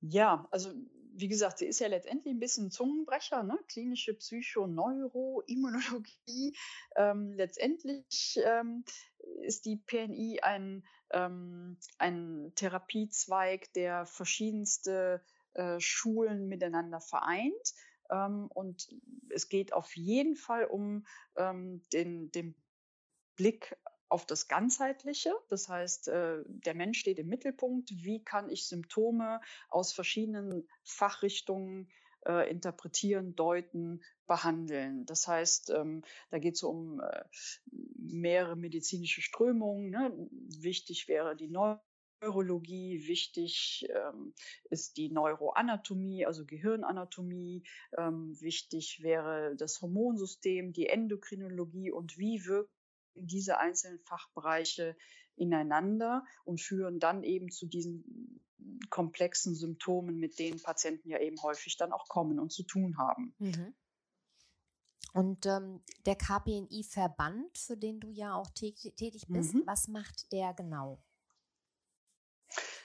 [0.01, 0.73] Ja, also
[1.19, 3.59] wie gesagt, sie ist ja letztendlich ein bisschen Zungenbrecher, ne?
[3.69, 6.57] klinische Psychoneuroimmunologie.
[6.97, 8.85] Ähm, letztendlich ähm,
[9.43, 17.75] ist die PNI ein, ähm, ein Therapiezweig, der verschiedenste äh, Schulen miteinander vereint.
[18.11, 18.89] Ähm, und
[19.31, 21.05] es geht auf jeden Fall um
[21.37, 22.55] ähm, den, den
[23.35, 23.77] Blick
[24.09, 25.33] auf das Ganzheitliche.
[25.49, 27.91] Das heißt, äh, der Mensch steht im Mittelpunkt.
[27.91, 31.91] Wie kann ich Symptome aus verschiedenen Fachrichtungen
[32.27, 35.05] äh, interpretieren, deuten, behandeln?
[35.07, 37.25] Das heißt, ähm, da geht es um äh,
[37.97, 39.91] mehrere medizinische Strömungen.
[39.91, 40.29] Ne?
[40.59, 44.33] Wichtig wäre die Neurologie, wichtig ähm,
[44.71, 47.63] ist die Neuroanatomie, also Gehirnanatomie,
[47.97, 52.71] ähm, wichtig wäre das Hormonsystem, die Endokrinologie und wie wirkt
[53.27, 54.97] diese einzelnen Fachbereiche
[55.37, 58.41] ineinander und führen dann eben zu diesen
[58.91, 63.35] komplexen Symptomen, mit denen Patienten ja eben häufig dann auch kommen und zu tun haben.
[63.39, 63.75] Mhm.
[65.15, 69.63] Und ähm, der KPNI-Verband, für den du ja auch tätig bist, mhm.
[69.67, 71.03] was macht der genau?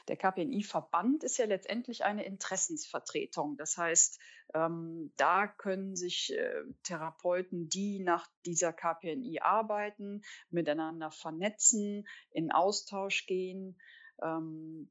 [0.07, 3.55] Der KPNI-Verband ist ja letztendlich eine Interessensvertretung.
[3.57, 4.19] Das heißt,
[4.53, 13.25] ähm, da können sich äh, Therapeuten, die nach dieser KPNI arbeiten, miteinander vernetzen, in Austausch
[13.25, 13.79] gehen,
[14.21, 14.89] ähm,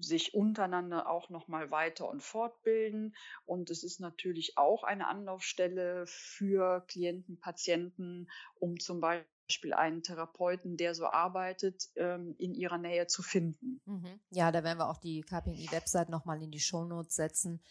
[0.00, 3.14] sich untereinander auch noch mal weiter und fortbilden.
[3.44, 10.02] Und es ist natürlich auch eine Anlaufstelle für Klienten, Patienten, um zum Beispiel Beispiel einen
[10.02, 13.82] Therapeuten, der so arbeitet, ähm, in ihrer Nähe zu finden.
[13.84, 14.18] Mhm.
[14.30, 17.62] Ja, da werden wir auch die KPI-Website nochmal in die Shownotes setzen,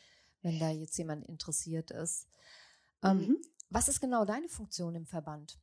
[0.43, 2.27] wenn da jetzt jemand interessiert ist.
[3.03, 3.41] Ähm, mhm.
[3.71, 5.59] Was ist genau deine Funktion im Verband?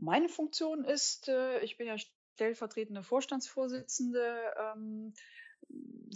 [0.00, 1.96] Meine Funktion ist, äh, ich bin ja
[2.34, 5.12] stellvertretende Vorstandsvorsitzende, ähm,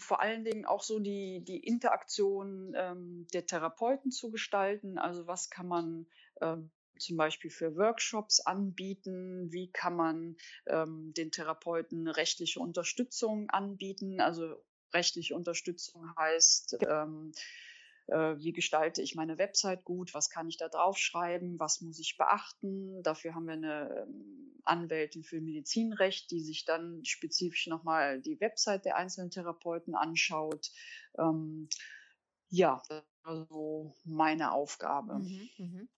[0.00, 4.98] vor allen Dingen auch so die, die Interaktion ähm, der Therapeuten zu gestalten.
[4.98, 6.06] Also was kann man
[6.40, 9.52] ähm, zum Beispiel für Workshops anbieten?
[9.52, 14.20] Wie kann man ähm, den Therapeuten rechtliche Unterstützung anbieten?
[14.20, 17.32] Also rechtliche Unterstützung heißt, ähm,
[18.08, 20.14] äh, wie gestalte ich meine Website gut?
[20.14, 21.58] Was kann ich da draufschreiben?
[21.58, 23.02] Was muss ich beachten?
[23.02, 28.84] Dafür haben wir eine ähm, Anwältin für Medizinrecht, die sich dann spezifisch nochmal die Website
[28.84, 30.70] der einzelnen Therapeuten anschaut.
[31.18, 31.68] Ähm,
[32.48, 32.82] ja,
[33.22, 35.18] also meine Aufgabe.
[35.18, 35.88] Mhm, mh.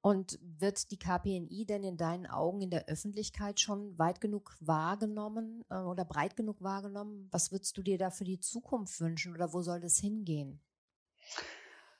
[0.00, 5.64] Und wird die KPNI denn in deinen Augen in der Öffentlichkeit schon weit genug wahrgenommen
[5.70, 7.28] äh, oder breit genug wahrgenommen?
[7.32, 10.60] Was würdest du dir da für die Zukunft wünschen oder wo soll das hingehen?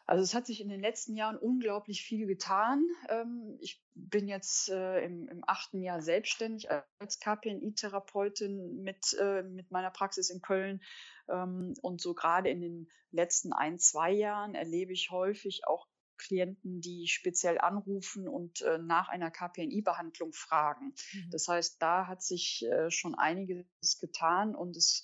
[0.09, 2.83] Also es hat sich in den letzten Jahren unglaublich viel getan.
[3.11, 9.71] Ähm, ich bin jetzt äh, im, im, achten Jahr selbstständig als KPNI-Therapeutin mit, äh, mit
[9.71, 10.83] meiner Praxis in Köln.
[11.29, 15.87] Ähm, und so gerade in den letzten ein, zwei Jahren erlebe ich häufig auch
[16.19, 20.95] Klienten, die speziell anrufen und äh, nach einer KPNI-Behandlung fragen.
[21.13, 21.31] Mhm.
[21.31, 25.03] Das heißt, da hat sich äh, schon einiges getan und es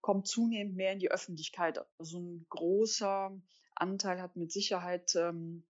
[0.00, 1.84] kommt zunehmend mehr in die Öffentlichkeit.
[1.98, 3.40] Also ein großer
[3.74, 5.64] Anteil hat mit Sicherheit ähm,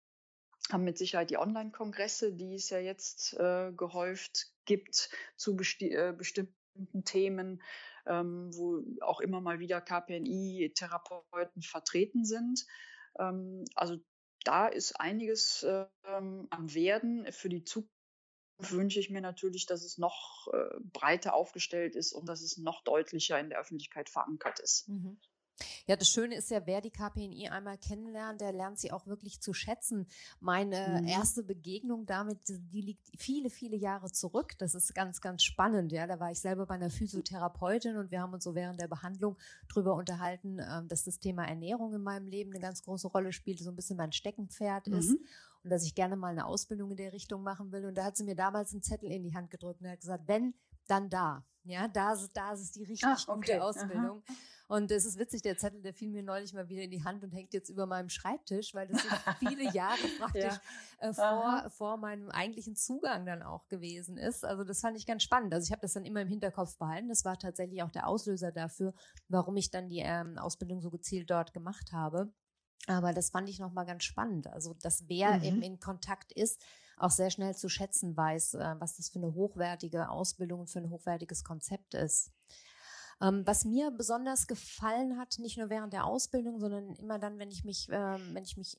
[0.69, 6.13] haben mit Sicherheit die Online-Kongresse, die es ja jetzt äh, gehäuft gibt zu besti äh,
[6.15, 7.61] bestimmten Themen,
[8.05, 12.65] ähm, wo auch immer mal wieder KPNI-Therapeuten vertreten sind.
[13.19, 13.97] Ähm, also
[14.43, 15.65] da ist einiges
[16.05, 17.31] ähm, am Werden.
[17.31, 17.91] Für die Zukunft
[18.69, 22.83] wünsche ich mir natürlich, dass es noch äh, breiter aufgestellt ist und dass es noch
[22.83, 24.87] deutlicher in der Öffentlichkeit verankert ist.
[24.89, 25.19] Mhm.
[25.87, 29.41] Ja, das Schöne ist ja, wer die KPNI einmal kennenlernt, der lernt sie auch wirklich
[29.41, 30.07] zu schätzen.
[30.39, 31.07] Meine mhm.
[31.07, 34.57] erste Begegnung damit, die liegt viele, viele Jahre zurück.
[34.57, 35.91] Das ist ganz, ganz spannend.
[35.91, 38.87] Ja, da war ich selber bei einer Physiotherapeutin und wir haben uns so während der
[38.87, 39.37] Behandlung
[39.69, 43.59] darüber unterhalten, ähm, dass das Thema Ernährung in meinem Leben eine ganz große Rolle spielt,
[43.59, 44.93] so ein bisschen mein Steckenpferd mhm.
[44.93, 45.17] ist
[45.63, 47.85] und dass ich gerne mal eine Ausbildung in der Richtung machen will.
[47.85, 50.27] Und da hat sie mir damals einen Zettel in die Hand gedrückt und hat gesagt,
[50.27, 50.53] wenn,
[50.87, 51.45] dann da.
[51.63, 53.35] Ja, da, da ist die richtig Ach, okay.
[53.35, 54.23] gute Ausbildung.
[54.27, 54.35] Aha.
[54.71, 57.25] Und es ist witzig, der Zettel, der fiel mir neulich mal wieder in die Hand
[57.25, 59.01] und hängt jetzt über meinem Schreibtisch, weil das
[59.39, 60.45] viele Jahre praktisch
[61.01, 61.09] ja.
[61.09, 64.45] äh, vor, vor meinem eigentlichen Zugang dann auch gewesen ist.
[64.45, 65.53] Also das fand ich ganz spannend.
[65.53, 67.09] Also ich habe das dann immer im Hinterkopf behalten.
[67.09, 68.93] Das war tatsächlich auch der Auslöser dafür,
[69.27, 72.31] warum ich dann die ähm, Ausbildung so gezielt dort gemacht habe.
[72.87, 74.47] Aber das fand ich nochmal ganz spannend.
[74.47, 75.43] Also, dass wer mhm.
[75.43, 76.63] eben in Kontakt ist,
[76.95, 80.79] auch sehr schnell zu schätzen weiß, äh, was das für eine hochwertige Ausbildung und für
[80.79, 82.31] ein hochwertiges Konzept ist.
[83.21, 87.51] Ähm, was mir besonders gefallen hat, nicht nur während der Ausbildung, sondern immer dann, wenn
[87.51, 88.77] ich mich, äh, wenn ich mich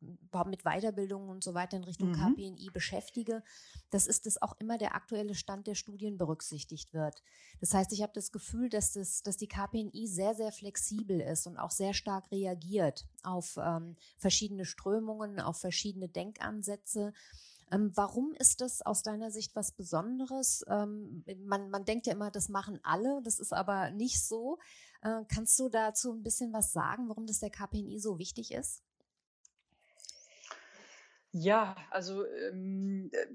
[0.00, 2.34] überhaupt mit Weiterbildungen und so weiter in Richtung mhm.
[2.34, 3.42] KPNI beschäftige,
[3.90, 7.22] das ist, dass auch immer der aktuelle Stand der Studien berücksichtigt wird.
[7.60, 11.46] Das heißt, ich habe das Gefühl, dass, das, dass die KPNI sehr, sehr flexibel ist
[11.46, 17.12] und auch sehr stark reagiert auf ähm, verschiedene Strömungen, auf verschiedene Denkansätze.
[17.70, 20.64] Ähm, warum ist das aus deiner Sicht was Besonderes?
[20.68, 24.58] Ähm, man, man denkt ja immer, das machen alle, das ist aber nicht so.
[25.02, 28.82] Äh, kannst du dazu ein bisschen was sagen, warum das der KPNI so wichtig ist?
[31.32, 33.26] Ja, also ähm, äh,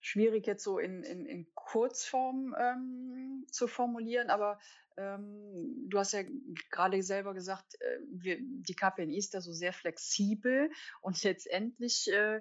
[0.00, 4.58] schwierig jetzt so in, in, in Kurzform ähm, zu formulieren, aber
[4.96, 6.22] du hast ja
[6.70, 12.40] gerade selber gesagt, äh, wir, die KPNI ist da so sehr flexibel und letztendlich äh,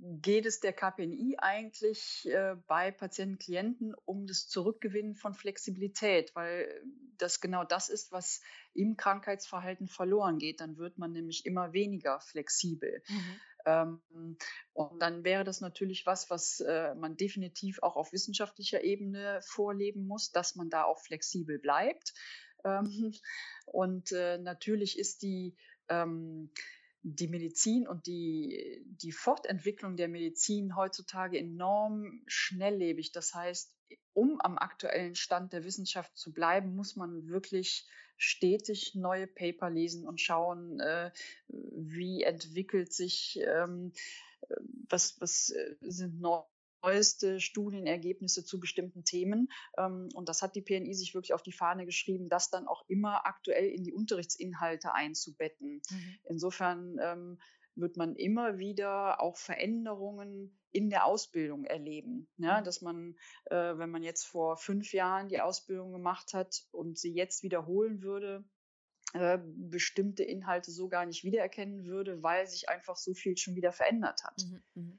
[0.00, 6.82] geht es der KPNI eigentlich äh, bei Patienten, Klienten um das Zurückgewinnen von Flexibilität, weil
[7.18, 8.40] das genau das ist, was
[8.74, 10.60] im Krankheitsverhalten verloren geht.
[10.60, 13.02] Dann wird man nämlich immer weniger flexibel.
[13.08, 13.40] Mhm.
[13.66, 14.00] Ähm,
[14.72, 20.06] und dann wäre das natürlich was, was äh, man definitiv auch auf wissenschaftlicher Ebene vorleben
[20.06, 22.12] muss, dass man da auch flexibel bleibt.
[22.64, 23.12] Ähm,
[23.66, 25.56] und äh, natürlich ist die
[25.88, 26.50] ähm,
[27.04, 33.10] die Medizin und die, die Fortentwicklung der Medizin heutzutage enorm schnelllebig.
[33.10, 33.74] Das heißt,
[34.12, 37.88] um am aktuellen Stand der Wissenschaft zu bleiben, muss man wirklich
[38.22, 41.10] stetig neue Paper lesen und schauen, äh,
[41.48, 43.92] wie entwickelt sich, ähm,
[44.88, 49.48] was, was äh, sind neueste Studienergebnisse zu bestimmten Themen.
[49.76, 52.84] Ähm, und das hat die PNI sich wirklich auf die Fahne geschrieben, das dann auch
[52.88, 55.82] immer aktuell in die Unterrichtsinhalte einzubetten.
[55.90, 56.18] Mhm.
[56.24, 57.38] Insofern ähm,
[57.74, 62.28] wird man immer wieder auch Veränderungen in der Ausbildung erleben.
[62.38, 62.64] Ja, mhm.
[62.64, 67.12] dass man, äh, wenn man jetzt vor fünf Jahren die Ausbildung gemacht hat und sie
[67.12, 68.44] jetzt wiederholen würde,
[69.14, 73.72] äh, bestimmte Inhalte so gar nicht wiedererkennen würde, weil sich einfach so viel schon wieder
[73.72, 74.42] verändert hat.
[74.48, 74.98] Mhm, mh.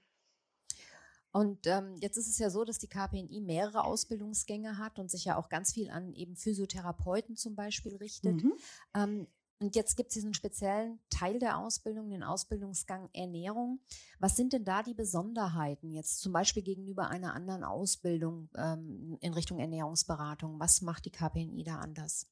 [1.32, 5.26] Und ähm, jetzt ist es ja so, dass die KPNI mehrere Ausbildungsgänge hat und sich
[5.26, 8.44] ja auch ganz viel an eben Physiotherapeuten zum Beispiel richtet.
[8.44, 8.54] Mhm.
[8.94, 9.28] Ähm,
[9.60, 13.80] und jetzt gibt es diesen speziellen Teil der Ausbildung, den Ausbildungsgang Ernährung.
[14.20, 19.34] Was sind denn da die Besonderheiten jetzt zum Beispiel gegenüber einer anderen Ausbildung ähm, in
[19.34, 20.60] Richtung Ernährungsberatung?
[20.60, 22.28] Was macht die KPNI da anders?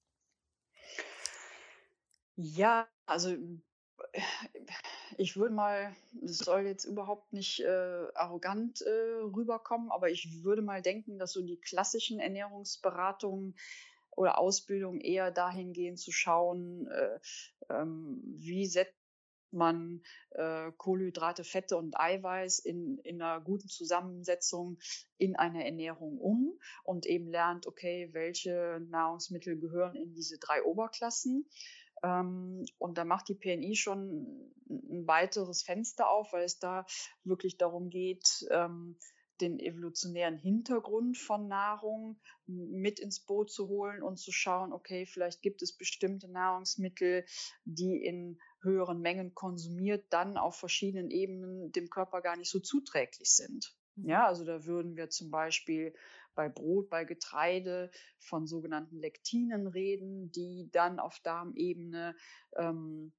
[2.36, 3.36] Ja, also
[5.17, 10.62] ich würde mal, es soll jetzt überhaupt nicht äh, arrogant äh, rüberkommen, aber ich würde
[10.62, 13.55] mal denken, dass so die klassischen Ernährungsberatungen
[14.12, 17.19] oder Ausbildung eher dahingehend zu schauen, äh,
[17.69, 18.95] ähm, wie setzt
[19.54, 24.80] man äh, Kohlenhydrate, Fette und Eiweiß in, in einer guten Zusammensetzung
[25.17, 31.50] in eine Ernährung um und eben lernt, okay, welche Nahrungsmittel gehören in diese drei Oberklassen.
[32.04, 36.86] Ähm, und da macht die PNI schon ein weiteres Fenster auf, weil es da
[37.24, 38.97] wirklich darum geht, ähm,
[39.41, 45.41] den evolutionären Hintergrund von Nahrung mit ins Boot zu holen und zu schauen, okay, vielleicht
[45.41, 47.25] gibt es bestimmte Nahrungsmittel,
[47.65, 53.30] die in höheren Mengen konsumiert, dann auf verschiedenen Ebenen dem Körper gar nicht so zuträglich
[53.30, 53.75] sind.
[53.95, 54.10] Mhm.
[54.10, 55.93] Ja, also da würden wir zum Beispiel
[56.36, 62.15] bei Brot, bei Getreide von sogenannten Lektinen reden, die dann auf Darmebene
[62.56, 63.13] ähm,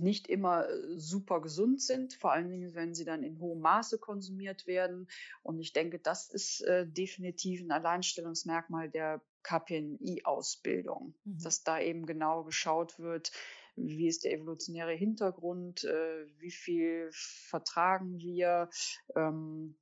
[0.00, 3.98] nicht immer äh, super gesund sind, vor allen Dingen, wenn sie dann in hohem Maße
[3.98, 5.08] konsumiert werden.
[5.42, 11.38] Und ich denke, das ist äh, definitiv ein Alleinstellungsmerkmal der KPNI-Ausbildung, mhm.
[11.42, 13.32] dass da eben genau geschaut wird,
[13.76, 18.68] wie ist der evolutionäre Hintergrund, äh, wie viel vertragen wir,
[19.16, 19.76] ähm,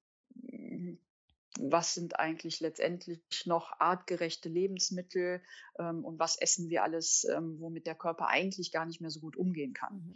[1.59, 5.43] was sind eigentlich letztendlich noch artgerechte Lebensmittel
[5.79, 9.21] ähm, und was essen wir alles, ähm, womit der Körper eigentlich gar nicht mehr so
[9.21, 10.15] gut umgehen kann.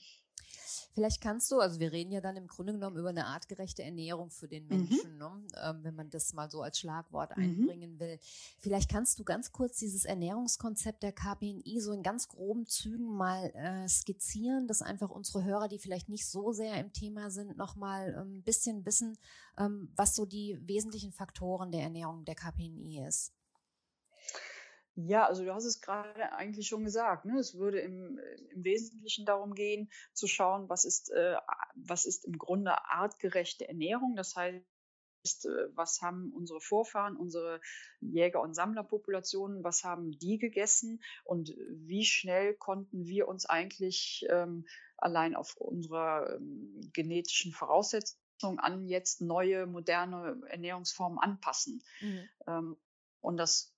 [0.92, 0.94] Mhm.
[0.94, 4.30] Vielleicht kannst du, also wir reden ja dann im Grunde genommen über eine artgerechte Ernährung
[4.30, 4.68] für den mhm.
[4.68, 5.18] Menschen, mhm.
[5.18, 5.46] ne?
[5.64, 7.42] ähm, wenn man das mal so als Schlagwort mhm.
[7.42, 8.18] einbringen will.
[8.60, 13.50] Vielleicht kannst du ganz kurz dieses Ernährungskonzept der KPNI so in ganz groben Zügen mal
[13.54, 18.14] äh, skizzieren, dass einfach unsere Hörer, die vielleicht nicht so sehr im Thema sind, nochmal
[18.14, 19.16] ein ähm, bisschen wissen,
[19.58, 23.32] ähm, was so die wesentlichen Faktoren der Ernährung der KPNI ist.
[24.94, 27.24] Ja, also du hast es gerade eigentlich schon gesagt.
[27.24, 27.38] Ne?
[27.38, 31.36] Es würde im, im Wesentlichen darum gehen, zu schauen, was ist, äh,
[31.74, 34.16] was ist im Grunde artgerechte Ernährung.
[34.16, 37.60] Das heißt, äh, was haben unsere Vorfahren, unsere
[38.00, 44.66] Jäger- und Sammlerpopulationen, was haben die gegessen und wie schnell konnten wir uns eigentlich ähm,
[44.98, 51.82] allein auf unsere ähm, genetischen Voraussetzungen an jetzt neue, moderne Ernährungsformen anpassen.
[52.00, 52.28] Mhm.
[52.46, 52.76] Ähm,
[53.20, 53.72] und das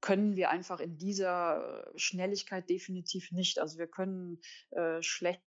[0.00, 3.58] können wir einfach in dieser Schnelligkeit definitiv nicht.
[3.58, 5.42] Also wir können äh, schlecht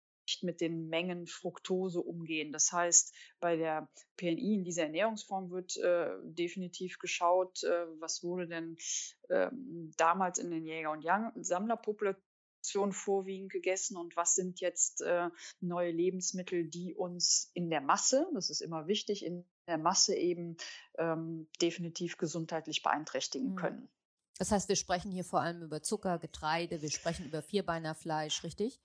[0.43, 2.53] mit den Mengen Fructose umgehen.
[2.53, 8.49] Das heißt, bei der PNI in dieser Ernährungsform wird äh, definitiv geschaut, äh, was wurde
[8.49, 8.77] denn
[9.31, 11.05] ähm, damals in den Jäger- und
[11.45, 15.29] Sammlerpopulationen vorwiegend gegessen und was sind jetzt äh,
[15.61, 20.57] neue Lebensmittel, die uns in der Masse, das ist immer wichtig, in der Masse eben
[20.99, 23.89] ähm, definitiv gesundheitlich beeinträchtigen mhm.
[24.39, 28.81] Das heißt, wir sprechen hier vor allem über Zucker, Getreide, wir sprechen über Vierbeinerfleisch, richtig?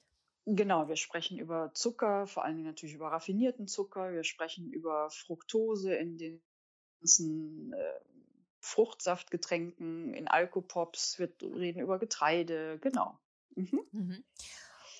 [0.45, 4.11] Genau, wir sprechen über Zucker, vor allen Dingen natürlich über raffinierten Zucker.
[4.13, 6.41] Wir sprechen über Fructose in den
[6.99, 7.99] ganzen äh,
[8.59, 11.19] Fruchtsaftgetränken, in Alkopops.
[11.19, 13.19] Wir reden über Getreide, genau.
[13.55, 13.81] Mhm.
[13.91, 14.23] Mhm.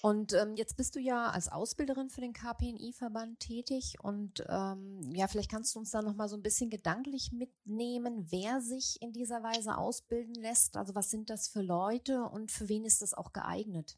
[0.01, 5.27] Und ähm, jetzt bist du ja als Ausbilderin für den KPNI-Verband tätig und ähm, ja,
[5.27, 9.43] vielleicht kannst du uns da nochmal so ein bisschen gedanklich mitnehmen, wer sich in dieser
[9.43, 10.77] Weise ausbilden lässt.
[10.77, 13.97] Also was sind das für Leute und für wen ist das auch geeignet?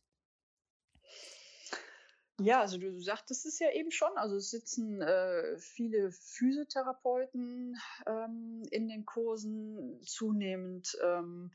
[2.39, 4.09] Ja, also du sagtest es ja eben schon.
[4.15, 11.51] Also es sitzen äh, viele Physiotherapeuten ähm, in den Kursen, zunehmend ähm,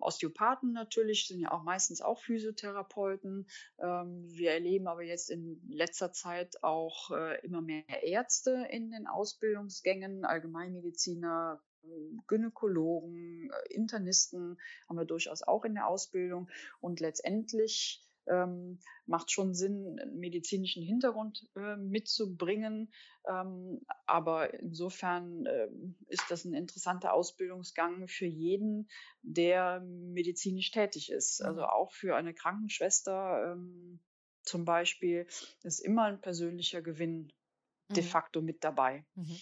[0.00, 3.46] Osteopathen natürlich, sind ja auch meistens auch Physiotherapeuten.
[3.78, 9.06] Ähm, wir erleben aber jetzt in letzter Zeit auch äh, immer mehr Ärzte in den
[9.06, 11.62] Ausbildungsgängen, Allgemeinmediziner,
[12.26, 16.48] Gynäkologen, äh, Internisten haben wir durchaus auch in der Ausbildung.
[16.80, 22.92] Und letztendlich ähm, macht schon Sinn, einen medizinischen Hintergrund äh, mitzubringen.
[23.28, 25.68] Ähm, aber insofern äh,
[26.08, 28.88] ist das ein interessanter Ausbildungsgang für jeden,
[29.22, 31.42] der medizinisch tätig ist.
[31.42, 31.66] Also mhm.
[31.66, 34.00] auch für eine Krankenschwester ähm,
[34.42, 35.26] zum Beispiel
[35.62, 37.32] ist immer ein persönlicher Gewinn
[37.90, 38.06] de mhm.
[38.06, 39.04] facto mit dabei.
[39.14, 39.38] Mhm.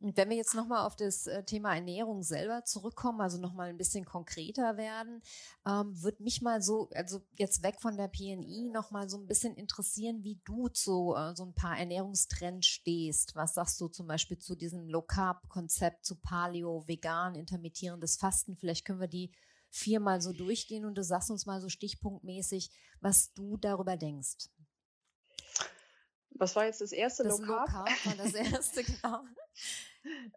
[0.00, 3.76] Und wenn wir jetzt nochmal auf das äh, Thema Ernährung selber zurückkommen, also nochmal ein
[3.76, 5.20] bisschen konkreter werden,
[5.66, 9.54] ähm, würde mich mal so, also jetzt weg von der PNI, nochmal so ein bisschen
[9.56, 13.34] interessieren, wie du zu äh, so ein paar Ernährungstrends stehst.
[13.34, 18.56] Was sagst du zum Beispiel zu diesem Low-Carb-Konzept, zu Paleo, vegan, intermittierendes Fasten?
[18.56, 19.32] Vielleicht können wir die
[19.68, 24.48] viermal so durchgehen und du sagst uns mal so stichpunktmäßig, was du darüber denkst.
[26.30, 27.68] Was war jetzt das erste das Low Carb?
[27.68, 29.24] Low Carb war das erste, genau.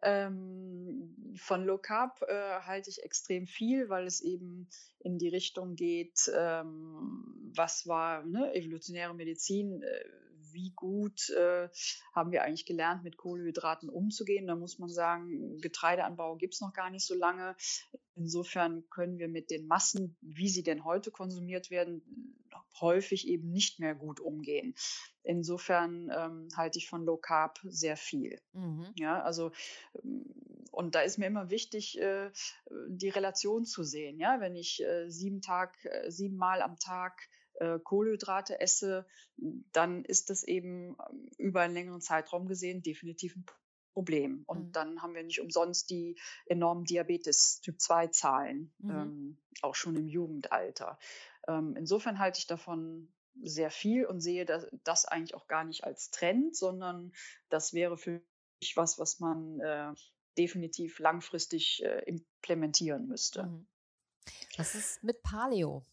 [0.02, 4.67] Ähm, von Low Carb äh, halte ich extrem viel, weil es eben
[4.99, 10.04] in die Richtung geht, ähm, was war ne, evolutionäre Medizin, äh,
[10.54, 11.67] wie gut äh,
[12.13, 14.47] haben wir eigentlich gelernt, mit Kohlenhydraten umzugehen.
[14.47, 17.56] Da muss man sagen, Getreideanbau gibt es noch gar nicht so lange.
[18.15, 22.23] Insofern können wir mit den Massen, wie sie denn heute konsumiert werden,
[22.80, 24.76] häufig eben nicht mehr gut umgehen.
[25.24, 28.40] Insofern ähm, halte ich von Low Carb sehr viel.
[28.54, 28.88] Mhm.
[28.96, 29.52] Ja, also
[30.04, 30.26] ähm,
[30.72, 32.32] und da ist mir immer wichtig, äh,
[32.88, 34.20] die Relation zu sehen.
[34.20, 39.06] Ja, wenn ich äh, sieben Tag, äh, sieben Mal am Tag äh, Kohlenhydrate esse,
[39.72, 43.46] dann ist das eben ähm, über einen längeren Zeitraum gesehen definitiv ein
[43.94, 44.44] Problem.
[44.48, 44.72] Und mhm.
[44.72, 48.90] dann haben wir nicht umsonst die enormen Diabetes Typ 2 Zahlen, mhm.
[48.90, 50.98] ähm, auch schon im Jugendalter.
[51.47, 55.84] Ähm, insofern halte ich davon sehr viel und sehe das, das, eigentlich auch gar nicht
[55.84, 57.12] als Trend, sondern
[57.49, 58.21] das wäre für
[58.62, 59.93] mich was, was man äh,
[60.38, 63.43] definitiv langfristig äh, implementieren müsste.
[63.43, 63.67] Mhm.
[64.58, 65.86] Was ist mit Paleo?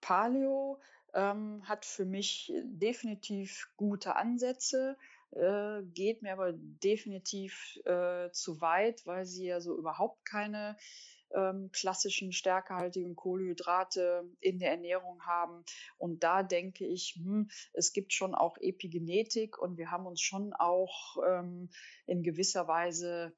[0.00, 0.80] Paleo
[1.14, 4.96] ähm, hat für mich definitiv gute Ansätze,
[5.30, 10.76] äh, geht mir aber definitiv äh, zu weit, weil sie ja so überhaupt keine
[11.34, 15.64] ähm, klassischen stärkehaltigen Kohlenhydrate in der Ernährung haben.
[15.98, 20.52] Und da denke ich, hm, es gibt schon auch Epigenetik und wir haben uns schon
[20.52, 21.70] auch ähm,
[22.06, 23.34] in gewisser Weise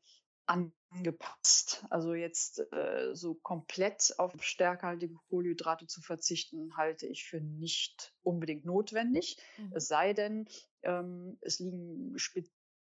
[0.48, 1.85] angepasst.
[1.90, 8.64] Also jetzt äh, so komplett auf stärkehaltige Kohlenhydrate zu verzichten, halte ich für nicht unbedingt
[8.64, 9.37] notwendig.
[9.59, 9.72] Mhm.
[9.74, 10.48] Es sei denn,
[10.83, 12.16] ähm, es liegen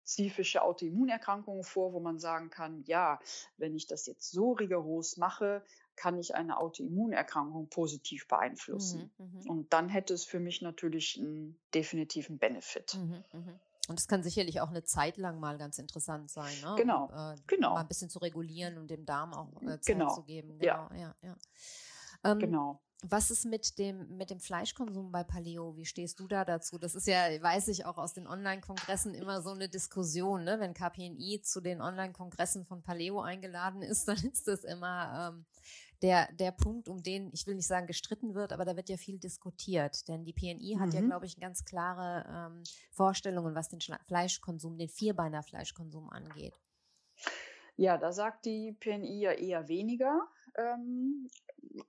[0.08, 3.20] spezifische Autoimmunerkrankungen vor, wo man sagen kann, ja,
[3.58, 5.62] wenn ich das jetzt so rigoros mache,
[5.98, 9.12] kann ich eine Autoimmunerkrankung positiv beeinflussen.
[9.18, 9.50] Mhm, mhm.
[9.50, 12.96] Und dann hätte es für mich natürlich einen definitiven Benefit.
[12.96, 13.60] Mhm, mh.
[13.90, 16.76] Und es kann sicherlich auch eine Zeit lang mal ganz interessant sein, ne?
[16.78, 17.74] Genau, um, äh, genau.
[17.74, 20.14] Mal ein bisschen zu regulieren und dem Darm auch äh, Zeit genau.
[20.14, 20.60] zu geben.
[20.60, 21.16] Genau, ja, ja.
[21.22, 21.36] ja.
[22.24, 22.82] Ähm, genau.
[23.04, 25.78] Was ist mit dem, mit dem Fleischkonsum bei Paleo?
[25.78, 26.80] Wie stehst du da dazu?
[26.80, 30.60] Das ist ja, weiß ich, auch aus den Online-Kongressen immer so eine Diskussion, ne?
[30.60, 35.46] Wenn KPNI zu den Online-Kongressen von Paleo eingeladen ist, dann ist das immer ähm,
[36.02, 38.98] der, der Punkt, um den, ich will nicht sagen gestritten wird, aber da wird ja
[38.98, 40.08] viel diskutiert.
[40.08, 40.94] Denn die PNI hat mhm.
[40.94, 46.60] ja, glaube ich, ganz klare ähm, Vorstellungen, was den Schla Fleischkonsum, den Vierbeiner-Fleischkonsum angeht.
[47.76, 50.28] Ja, da sagt die PNI ja eher weniger,
[50.58, 51.30] ähm,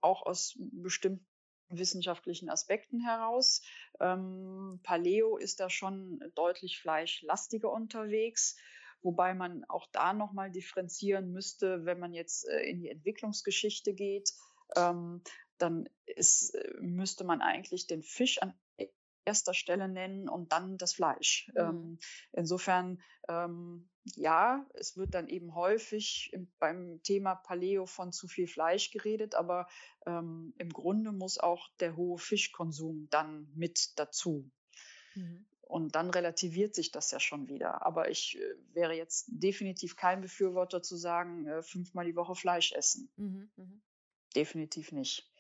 [0.01, 1.27] auch aus bestimmten
[1.71, 3.63] wissenschaftlichen Aspekten heraus.
[4.01, 8.57] Ähm, Paleo ist da schon deutlich fleischlastiger unterwegs,
[9.03, 14.33] wobei man auch da nochmal differenzieren müsste, wenn man jetzt äh, in die Entwicklungsgeschichte geht.
[14.77, 15.23] Ähm,
[15.59, 18.55] dann ist, äh, müsste man eigentlich den Fisch an
[19.29, 21.51] erster Stelle nennen und dann das Fleisch.
[21.55, 21.61] Mhm.
[21.61, 21.99] Ähm,
[22.33, 28.49] insofern, ähm, ja, es wird dann eben häufig im, beim Thema Paleo von zu viel
[28.49, 29.67] Fleisch geredet, aber
[30.07, 34.51] ähm, im Grunde muss auch der hohe Fischkonsum dann mit dazu.
[35.15, 35.45] Mhm.
[35.61, 37.85] Und dann relativiert sich das ja schon wieder.
[37.85, 42.73] Aber ich äh, wäre jetzt definitiv kein Befürworter zu sagen, äh, fünfmal die Woche Fleisch
[42.73, 43.11] essen.
[43.17, 43.67] Mhm, mh.
[44.35, 45.31] Definitiv nicht.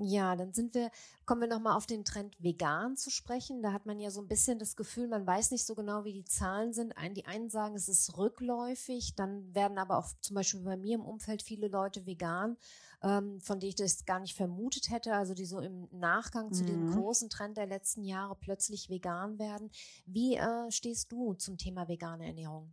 [0.00, 0.92] Ja, dann sind wir,
[1.26, 3.62] kommen wir nochmal auf den Trend vegan zu sprechen.
[3.62, 6.12] Da hat man ja so ein bisschen das Gefühl, man weiß nicht so genau, wie
[6.12, 6.94] die Zahlen sind.
[7.14, 11.04] die einen sagen, es ist rückläufig, dann werden aber auch zum Beispiel bei mir im
[11.04, 12.56] Umfeld viele Leute vegan,
[13.02, 16.62] ähm, von denen ich das gar nicht vermutet hätte, also die so im Nachgang zu
[16.62, 16.66] mhm.
[16.68, 19.68] dem großen Trend der letzten Jahre plötzlich vegan werden.
[20.06, 22.72] Wie äh, stehst du zum Thema vegane Ernährung?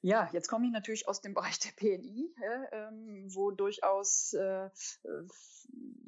[0.00, 4.70] Ja, jetzt komme ich natürlich aus dem Bereich der PNI, ja, ähm, wo durchaus äh,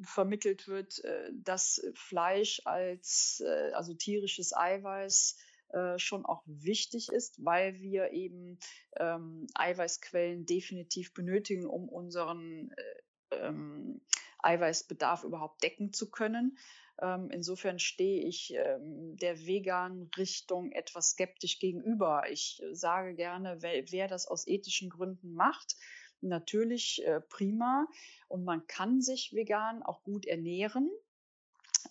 [0.03, 5.35] vermittelt wird, äh, dass Fleisch als äh, also tierisches Eiweiß
[5.69, 8.59] äh, schon auch wichtig ist, weil wir eben
[8.97, 14.01] ähm, Eiweißquellen definitiv benötigen, um unseren äh, ähm,
[14.39, 16.57] Eiweißbedarf überhaupt decken zu können.
[17.01, 22.23] Ähm, insofern stehe ich ähm, der veganen Richtung etwas skeptisch gegenüber.
[22.29, 25.75] Ich äh, sage gerne, wer, wer das aus ethischen Gründen macht,
[26.21, 27.87] natürlich äh, prima.
[28.27, 30.91] Und man kann sich vegan auch gut ernähren.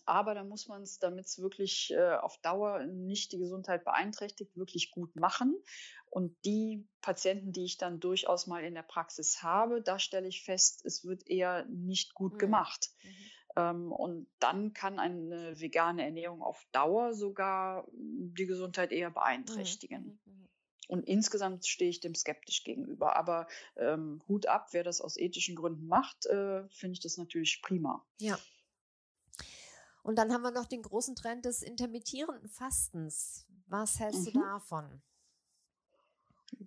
[0.06, 4.56] Aber da muss man es, damit es wirklich äh, auf Dauer nicht die Gesundheit beeinträchtigt,
[4.56, 5.60] wirklich gut machen.
[6.06, 10.44] Und die Patienten, die ich dann durchaus mal in der Praxis habe, da stelle ich
[10.44, 12.38] fest, es wird eher nicht gut mhm.
[12.38, 12.90] gemacht.
[13.02, 13.08] Mhm.
[13.56, 20.02] Ähm, und dann kann eine vegane Ernährung auf Dauer sogar die Gesundheit eher beeinträchtigen.
[20.02, 20.48] Mhm, mhm, mhm.
[20.88, 23.16] Und insgesamt stehe ich dem skeptisch gegenüber.
[23.16, 23.46] Aber
[23.76, 28.04] ähm, Hut ab, wer das aus ethischen Gründen macht, äh, finde ich das natürlich prima.
[28.18, 28.38] Ja.
[30.02, 33.46] Und dann haben wir noch den großen Trend des intermittierenden Fastens.
[33.66, 34.32] Was hältst mhm.
[34.32, 35.02] du davon?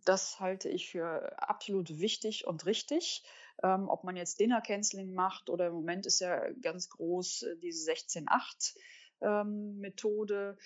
[0.06, 3.24] Das halte ich für absolut wichtig und richtig.
[3.62, 7.58] Ähm, ob man jetzt Dinner Canceling macht oder im Moment ist ja ganz groß äh,
[7.58, 8.76] diese 16-8
[9.22, 10.58] ähm.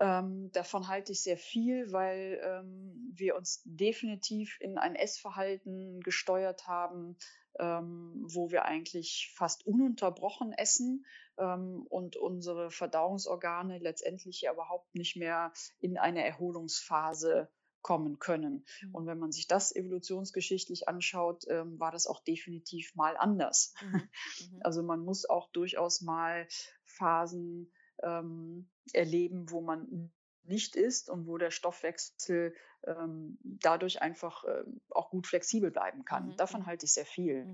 [0.00, 6.66] Ähm, davon halte ich sehr viel, weil ähm, wir uns definitiv in ein Essverhalten gesteuert
[6.66, 7.16] haben,
[7.60, 11.06] ähm, wo wir eigentlich fast ununterbrochen essen
[11.38, 17.48] ähm, und unsere Verdauungsorgane letztendlich ja überhaupt nicht mehr in eine Erholungsphase
[17.84, 18.64] kommen können.
[18.82, 18.94] Mhm.
[18.94, 23.74] Und wenn man sich das evolutionsgeschichtlich anschaut, ähm, war das auch definitiv mal anders.
[23.80, 23.94] Mhm.
[24.50, 24.60] Mhm.
[24.62, 26.48] Also man muss auch durchaus mal
[26.84, 27.70] Phasen
[28.02, 30.10] ähm, erleben, wo man
[30.42, 32.54] nicht isst und wo der Stoffwechsel
[32.84, 36.28] ähm, dadurch einfach äh, auch gut flexibel bleiben kann.
[36.28, 36.36] Mhm.
[36.36, 36.66] Davon mhm.
[36.66, 37.46] halte ich sehr viel.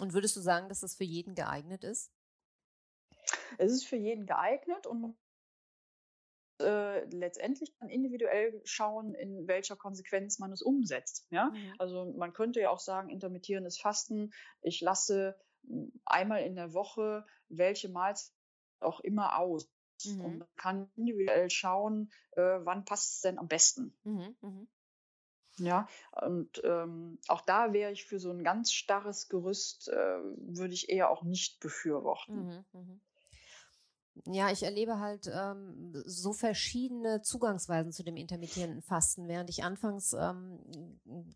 [0.00, 2.12] Und würdest du sagen, dass das für jeden geeignet ist?
[3.58, 5.16] Es ist für jeden geeignet und
[6.62, 11.26] äh, letztendlich dann individuell schauen, in welcher Konsequenz man es umsetzt.
[11.30, 11.50] Ja?
[11.50, 11.74] Mhm.
[11.78, 14.32] Also man könnte ja auch sagen, intermittierendes Fasten,
[14.62, 15.36] ich lasse
[15.66, 18.32] hm, einmal in der Woche welche Mahlzeit
[18.80, 19.70] auch immer aus.
[20.04, 20.20] Mhm.
[20.20, 23.94] Und man kann individuell schauen, äh, wann passt es denn am besten.
[24.04, 24.36] Mhm.
[24.40, 24.68] mhm.
[25.58, 30.72] Ja, und ähm, auch da wäre ich für so ein ganz starres Gerüst, äh, würde
[30.72, 32.46] ich eher auch nicht befürworten.
[32.46, 33.00] Mhm, mh.
[34.26, 39.26] Ja, ich erlebe halt ähm, so verschiedene Zugangsweisen zu dem intermittierenden Fasten.
[39.26, 40.58] Während ich anfangs ähm,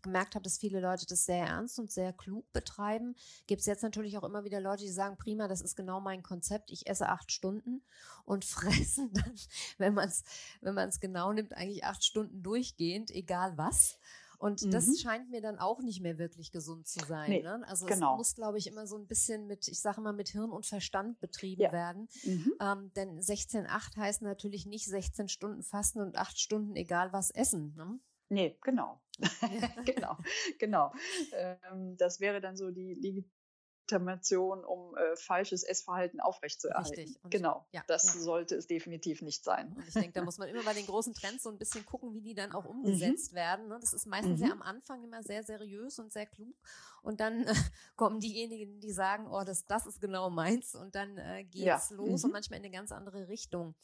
[0.03, 3.15] gemerkt habe, dass viele Leute das sehr ernst und sehr klug betreiben,
[3.47, 6.21] gibt es jetzt natürlich auch immer wieder Leute, die sagen, prima, das ist genau mein
[6.21, 6.69] Konzept.
[6.69, 7.81] Ich esse acht Stunden
[8.25, 9.33] und fressen dann,
[9.79, 10.23] wenn man es
[10.61, 13.97] wenn genau nimmt, eigentlich acht Stunden durchgehend, egal was.
[14.37, 14.71] Und mhm.
[14.71, 17.29] das scheint mir dann auch nicht mehr wirklich gesund zu sein.
[17.29, 17.63] Nee, ne?
[17.67, 18.13] Also genau.
[18.13, 20.65] es muss, glaube ich, immer so ein bisschen mit, ich sage mal, mit Hirn und
[20.65, 21.71] Verstand betrieben ja.
[21.71, 22.07] werden.
[22.23, 22.53] Mhm.
[22.59, 27.73] Ähm, denn 16,8 heißt natürlich nicht 16 Stunden fasten und 8 Stunden egal was essen.
[27.75, 27.99] Ne?
[28.29, 29.01] Nee, genau.
[29.85, 30.17] genau,
[30.59, 30.93] genau.
[31.33, 33.27] Ähm, das wäre dann so die
[33.87, 36.99] Legitimation, um äh, falsches Essverhalten aufrechtzuerhalten.
[36.99, 37.23] Richtig.
[37.23, 38.21] Und genau, ja, das ja.
[38.21, 39.73] sollte es definitiv nicht sein.
[39.75, 42.13] Und ich denke, da muss man immer bei den großen Trends so ein bisschen gucken,
[42.13, 42.81] wie die dann auch mhm.
[42.81, 43.37] umgesetzt mhm.
[43.37, 43.67] werden.
[43.67, 43.77] Ne?
[43.79, 44.47] Das ist meistens mhm.
[44.47, 46.55] ja am Anfang immer sehr seriös und sehr klug.
[47.01, 47.53] Und dann äh,
[47.95, 50.75] kommen diejenigen, die sagen, oh, das, das ist genau meins.
[50.75, 51.95] Und dann äh, geht's ja.
[51.95, 52.25] los mhm.
[52.25, 53.75] und manchmal in eine ganz andere Richtung.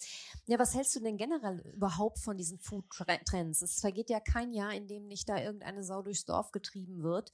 [0.46, 3.62] Ja, was hältst du denn generell überhaupt von diesen Food-Trends?
[3.62, 7.32] Es vergeht ja kein Jahr, in dem nicht da irgendeine Sau durchs Dorf getrieben wird.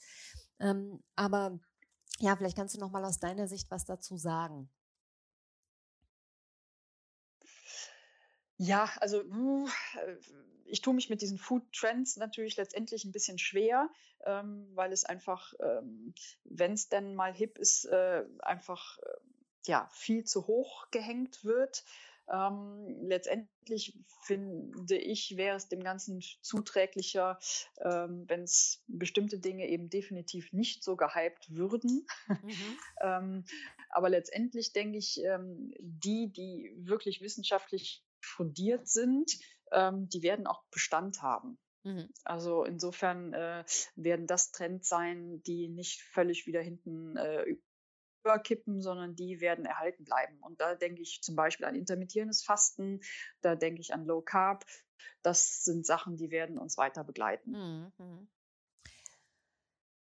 [0.60, 1.60] Ähm, aber
[2.20, 4.70] ja, vielleicht kannst du noch mal aus deiner Sicht was dazu sagen.
[8.58, 10.18] Ja, also äh,
[10.66, 13.90] ich tue mich mit diesen Food Trends natürlich letztendlich ein bisschen schwer,
[14.26, 16.14] ähm, weil es einfach, ähm,
[16.44, 19.18] wenn es denn mal hip ist, äh, einfach äh,
[19.66, 21.86] ja viel zu hoch gehängt wird.
[22.32, 27.40] Ähm, letztendlich finde ich, wäre es dem Ganzen zuträglicher,
[27.82, 32.06] ähm, wenn es bestimmte Dinge eben definitiv nicht so gehypt würden.
[32.28, 32.78] Mhm.
[33.02, 33.46] ähm,
[33.90, 39.40] aber letztendlich denke ich, ähm, die, die wirklich wissenschaftlich fundiert sind,
[39.72, 41.58] ähm, die werden auch Bestand haben.
[41.84, 42.10] Mhm.
[42.24, 43.64] Also insofern äh,
[43.96, 47.56] werden das Trends sein, die nicht völlig wieder hinten äh,
[48.24, 50.38] überkippen, sondern die werden erhalten bleiben.
[50.42, 53.02] Und da denke ich zum Beispiel an intermittierendes Fasten,
[53.42, 54.66] da denke ich an Low Carb.
[55.22, 57.92] Das sind Sachen, die werden uns weiter begleiten.
[57.98, 58.28] Mhm.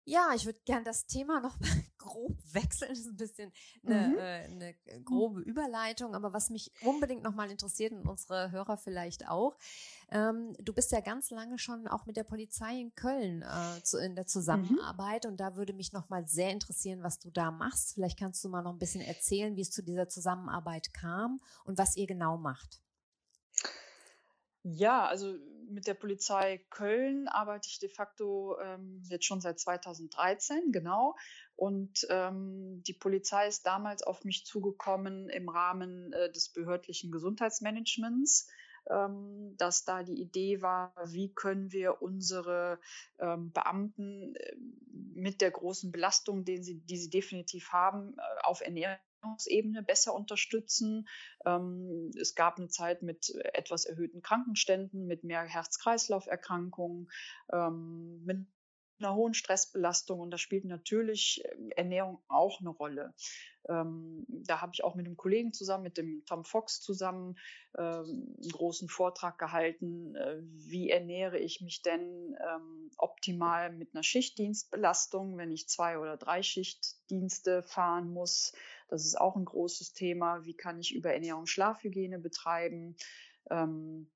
[0.06, 1.58] Ja, ich würde gerne das Thema noch
[1.98, 2.90] grob wechseln.
[2.90, 3.52] Das ist ein bisschen
[3.86, 4.18] eine, mhm.
[4.18, 9.58] äh, eine grobe Überleitung, aber was mich unbedingt nochmal interessiert und unsere Hörer vielleicht auch.
[10.12, 13.98] Ähm, du bist ja ganz lange schon auch mit der Polizei in Köln äh, zu,
[13.98, 14.30] in der mhm.
[14.30, 15.32] Zusammenarbeit mhm.
[15.32, 17.94] und da würde mich nochmal sehr interessieren, was du da machst.
[17.94, 21.78] Vielleicht kannst du mal noch ein bisschen erzählen, wie es zu dieser Zusammenarbeit kam und
[21.78, 22.83] was ihr genau macht.
[24.64, 25.36] Ja, also
[25.70, 31.16] mit der Polizei Köln arbeite ich de facto ähm, jetzt schon seit 2013, genau.
[31.56, 38.48] Und ähm, die Polizei ist damals auf mich zugekommen im Rahmen äh, des behördlichen Gesundheitsmanagements,
[38.90, 42.80] ähm, dass da die Idee war, wie können wir unsere
[43.20, 44.56] ähm, Beamten äh,
[45.16, 48.98] mit der großen Belastung, den sie, die sie definitiv haben, äh, auf Ernährung
[49.48, 51.08] Ebene besser unterstützen.
[51.46, 57.10] Ähm, es gab eine Zeit mit etwas erhöhten Krankenständen, mit mehr Herz-Kreislauf-Erkrankungen,
[57.52, 58.46] ähm, mit
[59.00, 63.14] einer hohen Stressbelastung und da spielt natürlich äh, Ernährung auch eine Rolle.
[63.68, 67.38] Ähm, da habe ich auch mit einem Kollegen zusammen, mit dem Tom Fox zusammen,
[67.76, 72.36] einen großen Vortrag gehalten, äh, wie ernähre ich mich denn
[72.98, 78.54] optimal mit einer Schichtdienstbelastung, wenn ich zwei oder drei Schichtdienste fahren muss.
[78.88, 80.44] Das ist auch ein großes Thema.
[80.46, 82.96] Wie kann ich über Ernährung Schlafhygiene betreiben?
[83.50, 84.10] Ähm,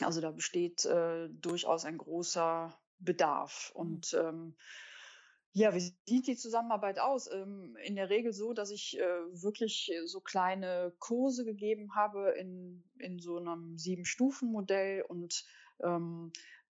[0.00, 3.72] also da besteht äh, durchaus ein großer Bedarf.
[3.74, 3.80] Mhm.
[3.80, 4.56] Und ähm,
[5.54, 7.30] ja, wie sieht die Zusammenarbeit aus?
[7.30, 12.82] Ähm, in der Regel so, dass ich äh, wirklich so kleine Kurse gegeben habe in,
[12.98, 15.44] in so einem Sieben-Stufen-Modell und
[15.82, 16.32] ähm,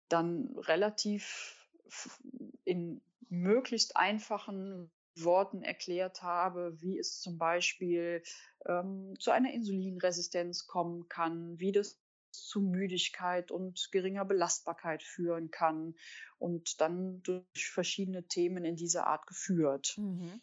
[0.10, 1.70] dann relativ
[2.64, 8.24] in möglichst einfachen Worten erklärt habe, wie es zum Beispiel
[8.66, 12.00] ähm, zu einer Insulinresistenz kommen kann, wie das
[12.32, 15.96] zu Müdigkeit und geringer Belastbarkeit führen kann
[16.38, 19.96] und dann durch verschiedene Themen in dieser Art geführt.
[19.98, 20.42] Mhm.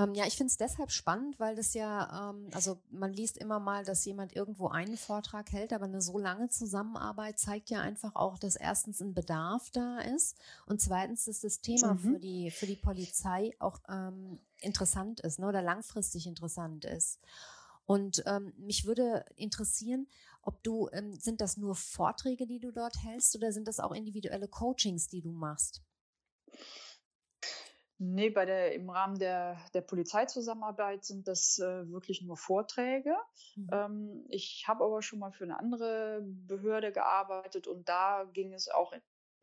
[0.00, 3.60] Ähm, ja, ich finde es deshalb spannend, weil das ja, ähm, also man liest immer
[3.60, 8.14] mal, dass jemand irgendwo einen Vortrag hält, aber eine so lange Zusammenarbeit zeigt ja einfach
[8.14, 11.98] auch, dass erstens ein Bedarf da ist und zweitens, dass das Thema mhm.
[11.98, 17.18] für, die, für die Polizei auch ähm, interessant ist ne, oder langfristig interessant ist.
[17.84, 20.06] Und ähm, mich würde interessieren,
[20.42, 23.92] ob du, ähm, sind das nur Vorträge, die du dort hältst oder sind das auch
[23.92, 25.82] individuelle Coachings, die du machst?
[28.02, 33.14] Nee, bei der, im Rahmen der, der Polizeizusammenarbeit sind das äh, wirklich nur Vorträge.
[33.56, 33.68] Mhm.
[33.70, 38.70] Ähm, ich habe aber schon mal für eine andere Behörde gearbeitet und da ging es
[38.70, 39.02] auch in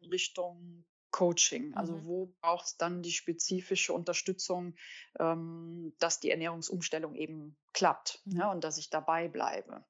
[0.09, 1.75] Richtung Coaching.
[1.75, 2.05] Also mhm.
[2.05, 4.75] wo braucht es dann die spezifische Unterstützung,
[5.19, 9.83] ähm, dass die Ernährungsumstellung eben klappt ja, und dass ich dabei bleibe.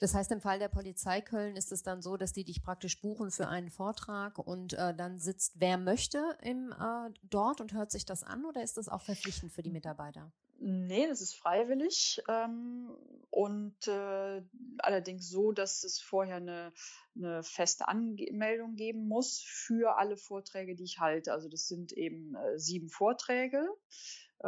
[0.00, 2.98] Das heißt, im Fall der Polizei Köln ist es dann so, dass die dich praktisch
[3.02, 7.90] buchen für einen Vortrag und äh, dann sitzt wer möchte im, äh, dort und hört
[7.90, 10.32] sich das an oder ist das auch verpflichtend für die Mitarbeiter?
[10.58, 12.96] Nee, das ist freiwillig ähm,
[13.28, 14.42] und äh,
[14.78, 16.72] allerdings so, dass es vorher eine,
[17.14, 21.34] eine feste Anmeldung geben muss für alle Vorträge, die ich halte.
[21.34, 23.68] Also das sind eben äh, sieben Vorträge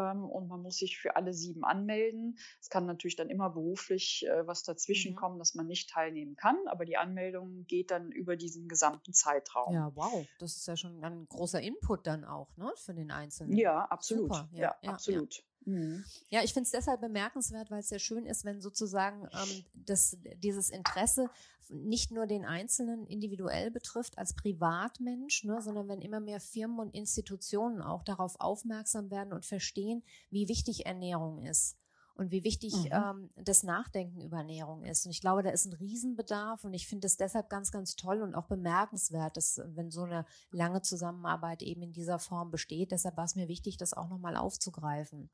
[0.01, 2.39] und man muss sich für alle sieben anmelden.
[2.61, 5.17] Es kann natürlich dann immer beruflich äh, was dazwischen mhm.
[5.17, 9.75] kommen, dass man nicht teilnehmen kann, aber die Anmeldung geht dann über diesen gesamten Zeitraum.
[9.75, 13.57] Ja, wow, das ist ja schon ein großer Input dann auch, ne, für den Einzelnen.
[13.57, 14.35] Ja, absolut.
[14.35, 14.49] Super.
[14.53, 15.37] Ja, ja, ja absolut.
[15.37, 15.43] Ja.
[15.67, 16.05] Mhm.
[16.31, 20.17] Ja, ich finde es deshalb bemerkenswert, weil es sehr schön ist, wenn sozusagen ähm, das,
[20.39, 21.29] dieses Interesse
[21.69, 26.95] nicht nur den Einzelnen individuell betrifft als Privatmensch, ne, sondern wenn immer mehr Firmen und
[26.95, 31.77] Institutionen auch darauf aufmerksam werden und verstehen, wie wichtig Ernährung ist
[32.15, 32.91] und wie wichtig mhm.
[32.93, 35.05] ähm, das Nachdenken über Ernährung ist.
[35.05, 38.23] Und ich glaube, da ist ein Riesenbedarf und ich finde es deshalb ganz, ganz toll
[38.23, 42.93] und auch bemerkenswert, dass wenn so eine lange Zusammenarbeit eben in dieser Form besteht.
[42.93, 45.31] Deshalb war es mir wichtig, das auch nochmal aufzugreifen.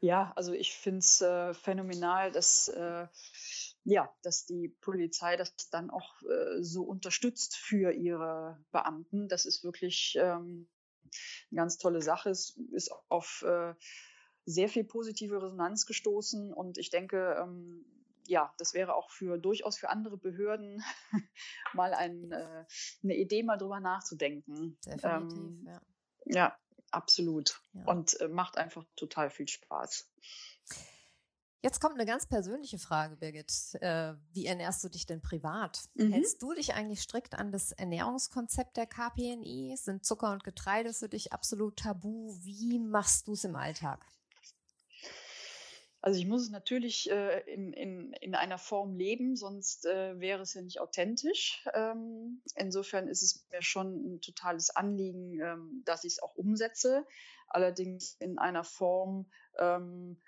[0.00, 3.08] Ja, also ich finde es äh, phänomenal, dass, äh,
[3.84, 9.28] ja, dass die Polizei das dann auch äh, so unterstützt für ihre Beamten.
[9.28, 10.68] Das ist wirklich ähm,
[11.50, 12.30] eine ganz tolle Sache.
[12.30, 13.74] Es ist auf äh,
[14.44, 17.84] sehr viel positive Resonanz gestoßen und ich denke, ähm,
[18.26, 20.82] ja, das wäre auch für durchaus für andere Behörden
[21.72, 22.64] mal ein, äh,
[23.02, 24.78] eine Idee, mal drüber nachzudenken.
[24.84, 25.80] Definitiv, ähm, ja.
[26.26, 26.58] Ja,
[26.92, 27.60] absolut.
[27.72, 27.84] Ja.
[27.86, 30.08] Und äh, macht einfach total viel Spaß.
[31.60, 33.74] Jetzt kommt eine ganz persönliche Frage, Birgit.
[33.80, 35.80] Äh, wie ernährst du dich denn privat?
[35.94, 36.12] Mhm.
[36.12, 39.74] Hältst du dich eigentlich strikt an das Ernährungskonzept der KPNI?
[39.76, 42.36] Sind Zucker und Getreide für dich absolut tabu?
[42.42, 44.06] Wie machst du es im Alltag?
[46.00, 50.42] Also ich muss es natürlich äh, in, in, in einer Form leben, sonst äh, wäre
[50.42, 51.66] es ja nicht authentisch.
[51.74, 57.04] Ähm, insofern ist es mir schon ein totales Anliegen, ähm, dass ich es auch umsetze,
[57.48, 59.26] allerdings in einer Form,
[59.58, 60.20] ähm,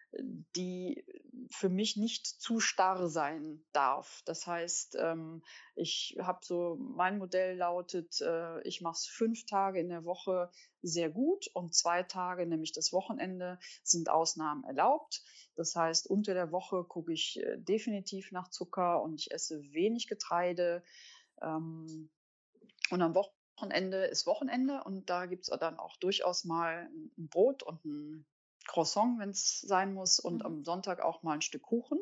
[0.57, 1.05] die
[1.51, 4.23] für mich nicht zu starr sein darf.
[4.25, 5.43] Das heißt, ähm,
[5.75, 10.51] ich habe so, mein Modell lautet, äh, ich mache es fünf Tage in der Woche
[10.83, 15.23] sehr gut und zwei Tage, nämlich das Wochenende, sind Ausnahmen erlaubt.
[15.57, 20.09] Das heißt, unter der Woche gucke ich äh, definitiv nach Zucker und ich esse wenig
[20.09, 20.83] Getreide.
[21.43, 22.11] Ähm,
[22.91, 27.63] und am Wochenende ist Wochenende und da gibt es dann auch durchaus mal ein Brot
[27.63, 28.27] und ein
[28.71, 30.47] Croissant, wenn es sein muss, und mhm.
[30.47, 31.99] am Sonntag auch mal ein Stück Kuchen.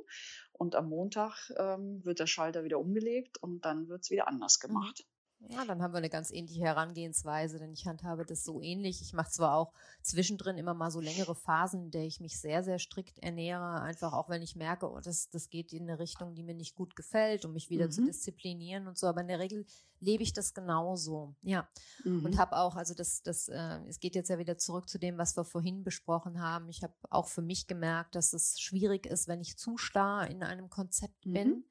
[0.52, 4.58] Und am Montag ähm, wird der Schalter wieder umgelegt und dann wird es wieder anders
[4.58, 4.68] mhm.
[4.68, 5.04] gemacht.
[5.06, 5.17] Mhm.
[5.46, 9.00] Ja, dann haben wir eine ganz ähnliche Herangehensweise, denn ich handhabe das so ähnlich.
[9.02, 9.72] Ich mache zwar auch
[10.02, 14.12] zwischendrin immer mal so längere Phasen, in der ich mich sehr, sehr strikt ernähre, einfach
[14.12, 16.96] auch wenn ich merke, oh, das, das geht in eine Richtung, die mir nicht gut
[16.96, 17.92] gefällt, um mich wieder mhm.
[17.92, 19.06] zu disziplinieren und so.
[19.06, 19.64] Aber in der Regel
[20.00, 21.36] lebe ich das genauso.
[21.42, 21.68] Ja.
[22.04, 22.24] Mhm.
[22.24, 25.18] Und habe auch, also das, das, äh, es geht jetzt ja wieder zurück zu dem,
[25.18, 26.68] was wir vorhin besprochen haben.
[26.68, 30.42] Ich habe auch für mich gemerkt, dass es schwierig ist, wenn ich zu starr in
[30.42, 31.32] einem Konzept mhm.
[31.32, 31.64] bin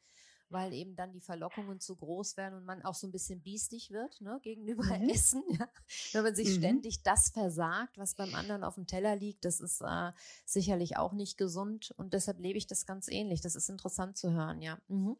[0.50, 3.92] weil eben dann die Verlockungen zu groß werden und man auch so ein bisschen biestig
[3.92, 5.10] wird ne, gegenüber mhm.
[5.10, 5.44] Essen.
[5.50, 5.68] Ja.
[6.14, 6.60] Wenn man sich mhm.
[6.60, 10.12] ständig das versagt, was beim anderen auf dem Teller liegt, das ist äh,
[10.46, 13.42] sicherlich auch nicht gesund und deshalb lebe ich das ganz ähnlich.
[13.42, 14.80] Das ist interessant zu hören, ja.
[14.88, 15.18] Mhm.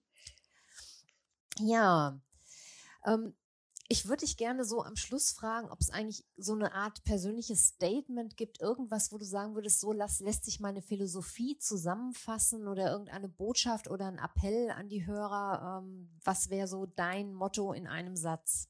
[1.60, 2.20] Ja.
[3.06, 3.36] Ähm,
[3.90, 7.68] ich würde dich gerne so am Schluss fragen, ob es eigentlich so eine Art persönliches
[7.68, 12.92] Statement gibt, irgendwas, wo du sagen würdest, so lass, lässt sich meine Philosophie zusammenfassen oder
[12.92, 15.82] irgendeine Botschaft oder ein Appell an die Hörer.
[15.84, 18.70] Ähm, was wäre so dein Motto in einem Satz?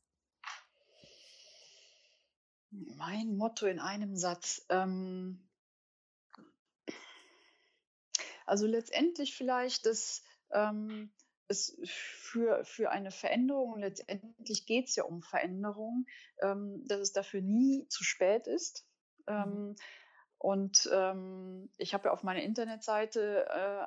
[2.70, 4.66] Mein Motto in einem Satz.
[4.70, 5.48] Ähm
[8.46, 11.12] also letztendlich vielleicht, dass ähm,
[11.48, 16.06] es für, für eine Veränderung, letztendlich geht es ja um Veränderung,
[16.42, 18.86] ähm, dass es dafür nie zu spät ist.
[19.28, 19.34] Mhm.
[19.34, 19.76] Ähm,
[20.40, 23.86] und ähm, ich habe ja auf meiner Internetseite äh,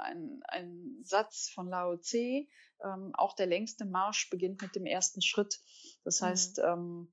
[0.48, 2.48] einen, Satz von Lao Tse,
[2.82, 5.60] ähm, auch der längste Marsch beginnt mit dem ersten Schritt.
[6.02, 6.26] Das mhm.
[6.26, 7.12] heißt, ähm,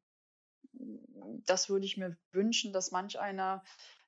[1.46, 3.64] das würde ich mir wünschen, dass manch einer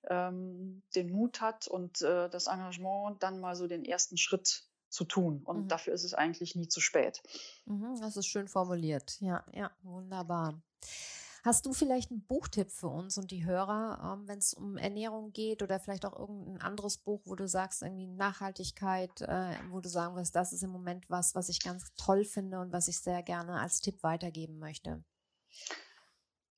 [0.09, 5.05] ähm, den Mut hat und äh, das Engagement, dann mal so den ersten Schritt zu
[5.05, 5.41] tun.
[5.43, 5.67] Und mhm.
[5.67, 7.21] dafür ist es eigentlich nie zu spät.
[7.65, 9.17] Mhm, das ist schön formuliert.
[9.21, 10.61] Ja, ja, wunderbar.
[11.43, 15.31] Hast du vielleicht einen Buchtipp für uns und die Hörer, ähm, wenn es um Ernährung
[15.31, 19.87] geht oder vielleicht auch irgendein anderes Buch, wo du sagst, irgendwie Nachhaltigkeit, äh, wo du
[19.87, 22.99] sagen wirst, das ist im Moment was, was ich ganz toll finde und was ich
[22.99, 25.03] sehr gerne als Tipp weitergeben möchte?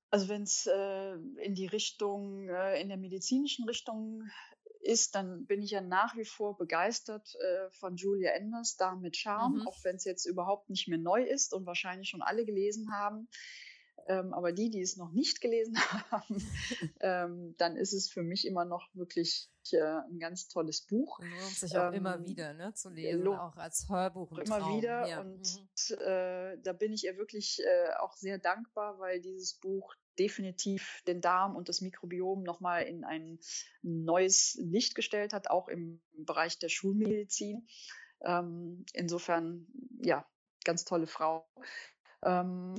[0.09, 1.13] Also wenn es äh,
[1.43, 4.23] in die Richtung, äh, in der medizinischen Richtung
[4.81, 9.17] ist, dann bin ich ja nach wie vor begeistert äh, von Julia Enders, da mit
[9.17, 9.67] Charme, mhm.
[9.67, 13.27] auch wenn es jetzt überhaupt nicht mehr neu ist und wahrscheinlich schon alle gelesen haben.
[14.07, 15.77] Ähm, aber die, die es noch nicht gelesen
[16.11, 16.43] haben,
[17.01, 21.19] ähm, dann ist es für mich immer noch wirklich äh, ein ganz tolles Buch.
[21.19, 24.31] Lohnt sich auch ähm, immer wieder ne, zu lesen, auch als Hörbuch.
[24.31, 24.77] Immer Traum.
[24.77, 25.07] wieder.
[25.07, 25.21] Ja.
[25.21, 25.95] Und mhm.
[25.99, 31.19] äh, da bin ich ihr wirklich äh, auch sehr dankbar, weil dieses Buch definitiv den
[31.19, 33.39] Darm und das Mikrobiom nochmal in ein
[33.81, 37.67] neues Licht gestellt hat, auch im Bereich der Schulmedizin.
[38.23, 39.65] Ähm, insofern,
[40.03, 40.29] ja,
[40.63, 41.49] ganz tolle Frau.
[42.23, 42.75] Ähm,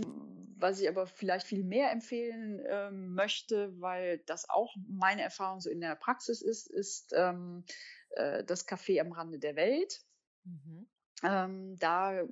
[0.56, 5.68] was ich aber vielleicht viel mehr empfehlen ähm, möchte, weil das auch meine Erfahrung so
[5.68, 7.64] in der Praxis ist, ist ähm,
[8.10, 10.00] äh, das Café am Rande der Welt.
[10.44, 10.88] Mhm.
[11.24, 12.22] Ähm, da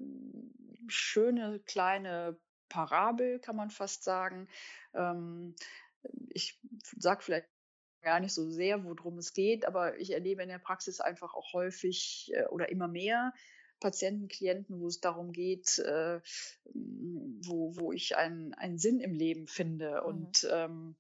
[0.87, 2.39] schöne kleine
[2.71, 4.49] Parabel, kann man fast sagen.
[4.95, 5.55] Ähm,
[6.31, 6.59] ich
[6.97, 7.49] sage vielleicht
[8.01, 11.53] gar nicht so sehr, worum es geht, aber ich erlebe in der Praxis einfach auch
[11.53, 13.35] häufig äh, oder immer mehr
[13.81, 16.21] Patienten, Klienten, wo es darum geht, äh,
[16.75, 20.07] wo, wo ich einen, einen Sinn im Leben finde mhm.
[20.07, 20.97] und ähm,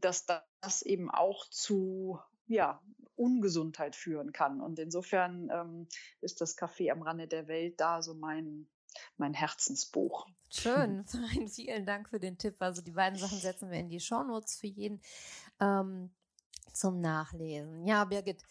[0.00, 0.26] dass
[0.60, 2.80] das eben auch zu ja,
[3.16, 4.60] Ungesundheit führen kann.
[4.60, 5.88] Und insofern ähm,
[6.20, 8.68] ist das Café am Rande der Welt da so mein,
[9.16, 10.26] mein Herzensbuch.
[10.50, 11.04] Schön,
[11.48, 12.56] vielen Dank für den Tipp.
[12.60, 15.00] Also die beiden Sachen setzen wir in die Shownotes für jeden
[15.60, 16.10] ähm,
[16.72, 17.86] zum Nachlesen.
[17.86, 18.42] Ja, Birgit,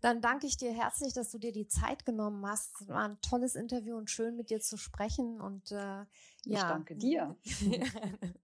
[0.00, 2.80] dann danke ich dir herzlich, dass du dir die Zeit genommen hast.
[2.80, 5.40] Es war ein tolles Interview und schön mit dir zu sprechen.
[5.40, 6.06] Und äh, ja.
[6.44, 7.36] Ich danke dir.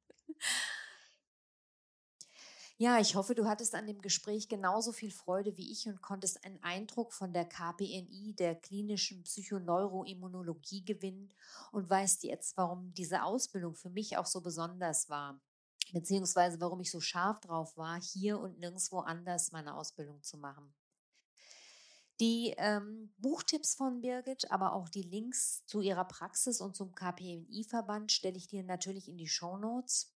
[2.83, 6.45] Ja, ich hoffe, du hattest an dem Gespräch genauso viel Freude wie ich und konntest
[6.45, 11.33] einen Eindruck von der KPNI, der klinischen Psychoneuroimmunologie gewinnen
[11.71, 15.41] und weißt jetzt, warum diese Ausbildung für mich auch so besonders war,
[15.93, 20.75] beziehungsweise warum ich so scharf drauf war, hier und nirgendwo anders meine Ausbildung zu machen.
[22.19, 28.11] Die ähm, Buchtipps von Birgit, aber auch die Links zu ihrer Praxis und zum KPNI-Verband
[28.11, 30.13] stelle ich dir natürlich in die Show Notes.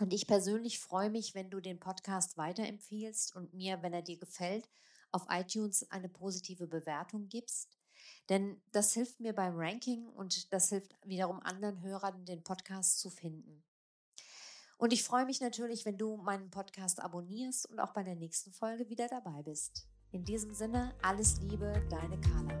[0.00, 4.18] Und ich persönlich freue mich, wenn du den Podcast weiterempfiehlst und mir, wenn er dir
[4.18, 4.68] gefällt,
[5.12, 7.78] auf iTunes eine positive Bewertung gibst.
[8.28, 13.10] Denn das hilft mir beim Ranking und das hilft wiederum anderen Hörern, den Podcast zu
[13.10, 13.62] finden.
[14.76, 18.52] Und ich freue mich natürlich, wenn du meinen Podcast abonnierst und auch bei der nächsten
[18.52, 19.86] Folge wieder dabei bist.
[20.10, 22.60] In diesem Sinne, alles Liebe, deine Carla.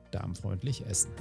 [0.11, 1.11] darmfreundlich essen.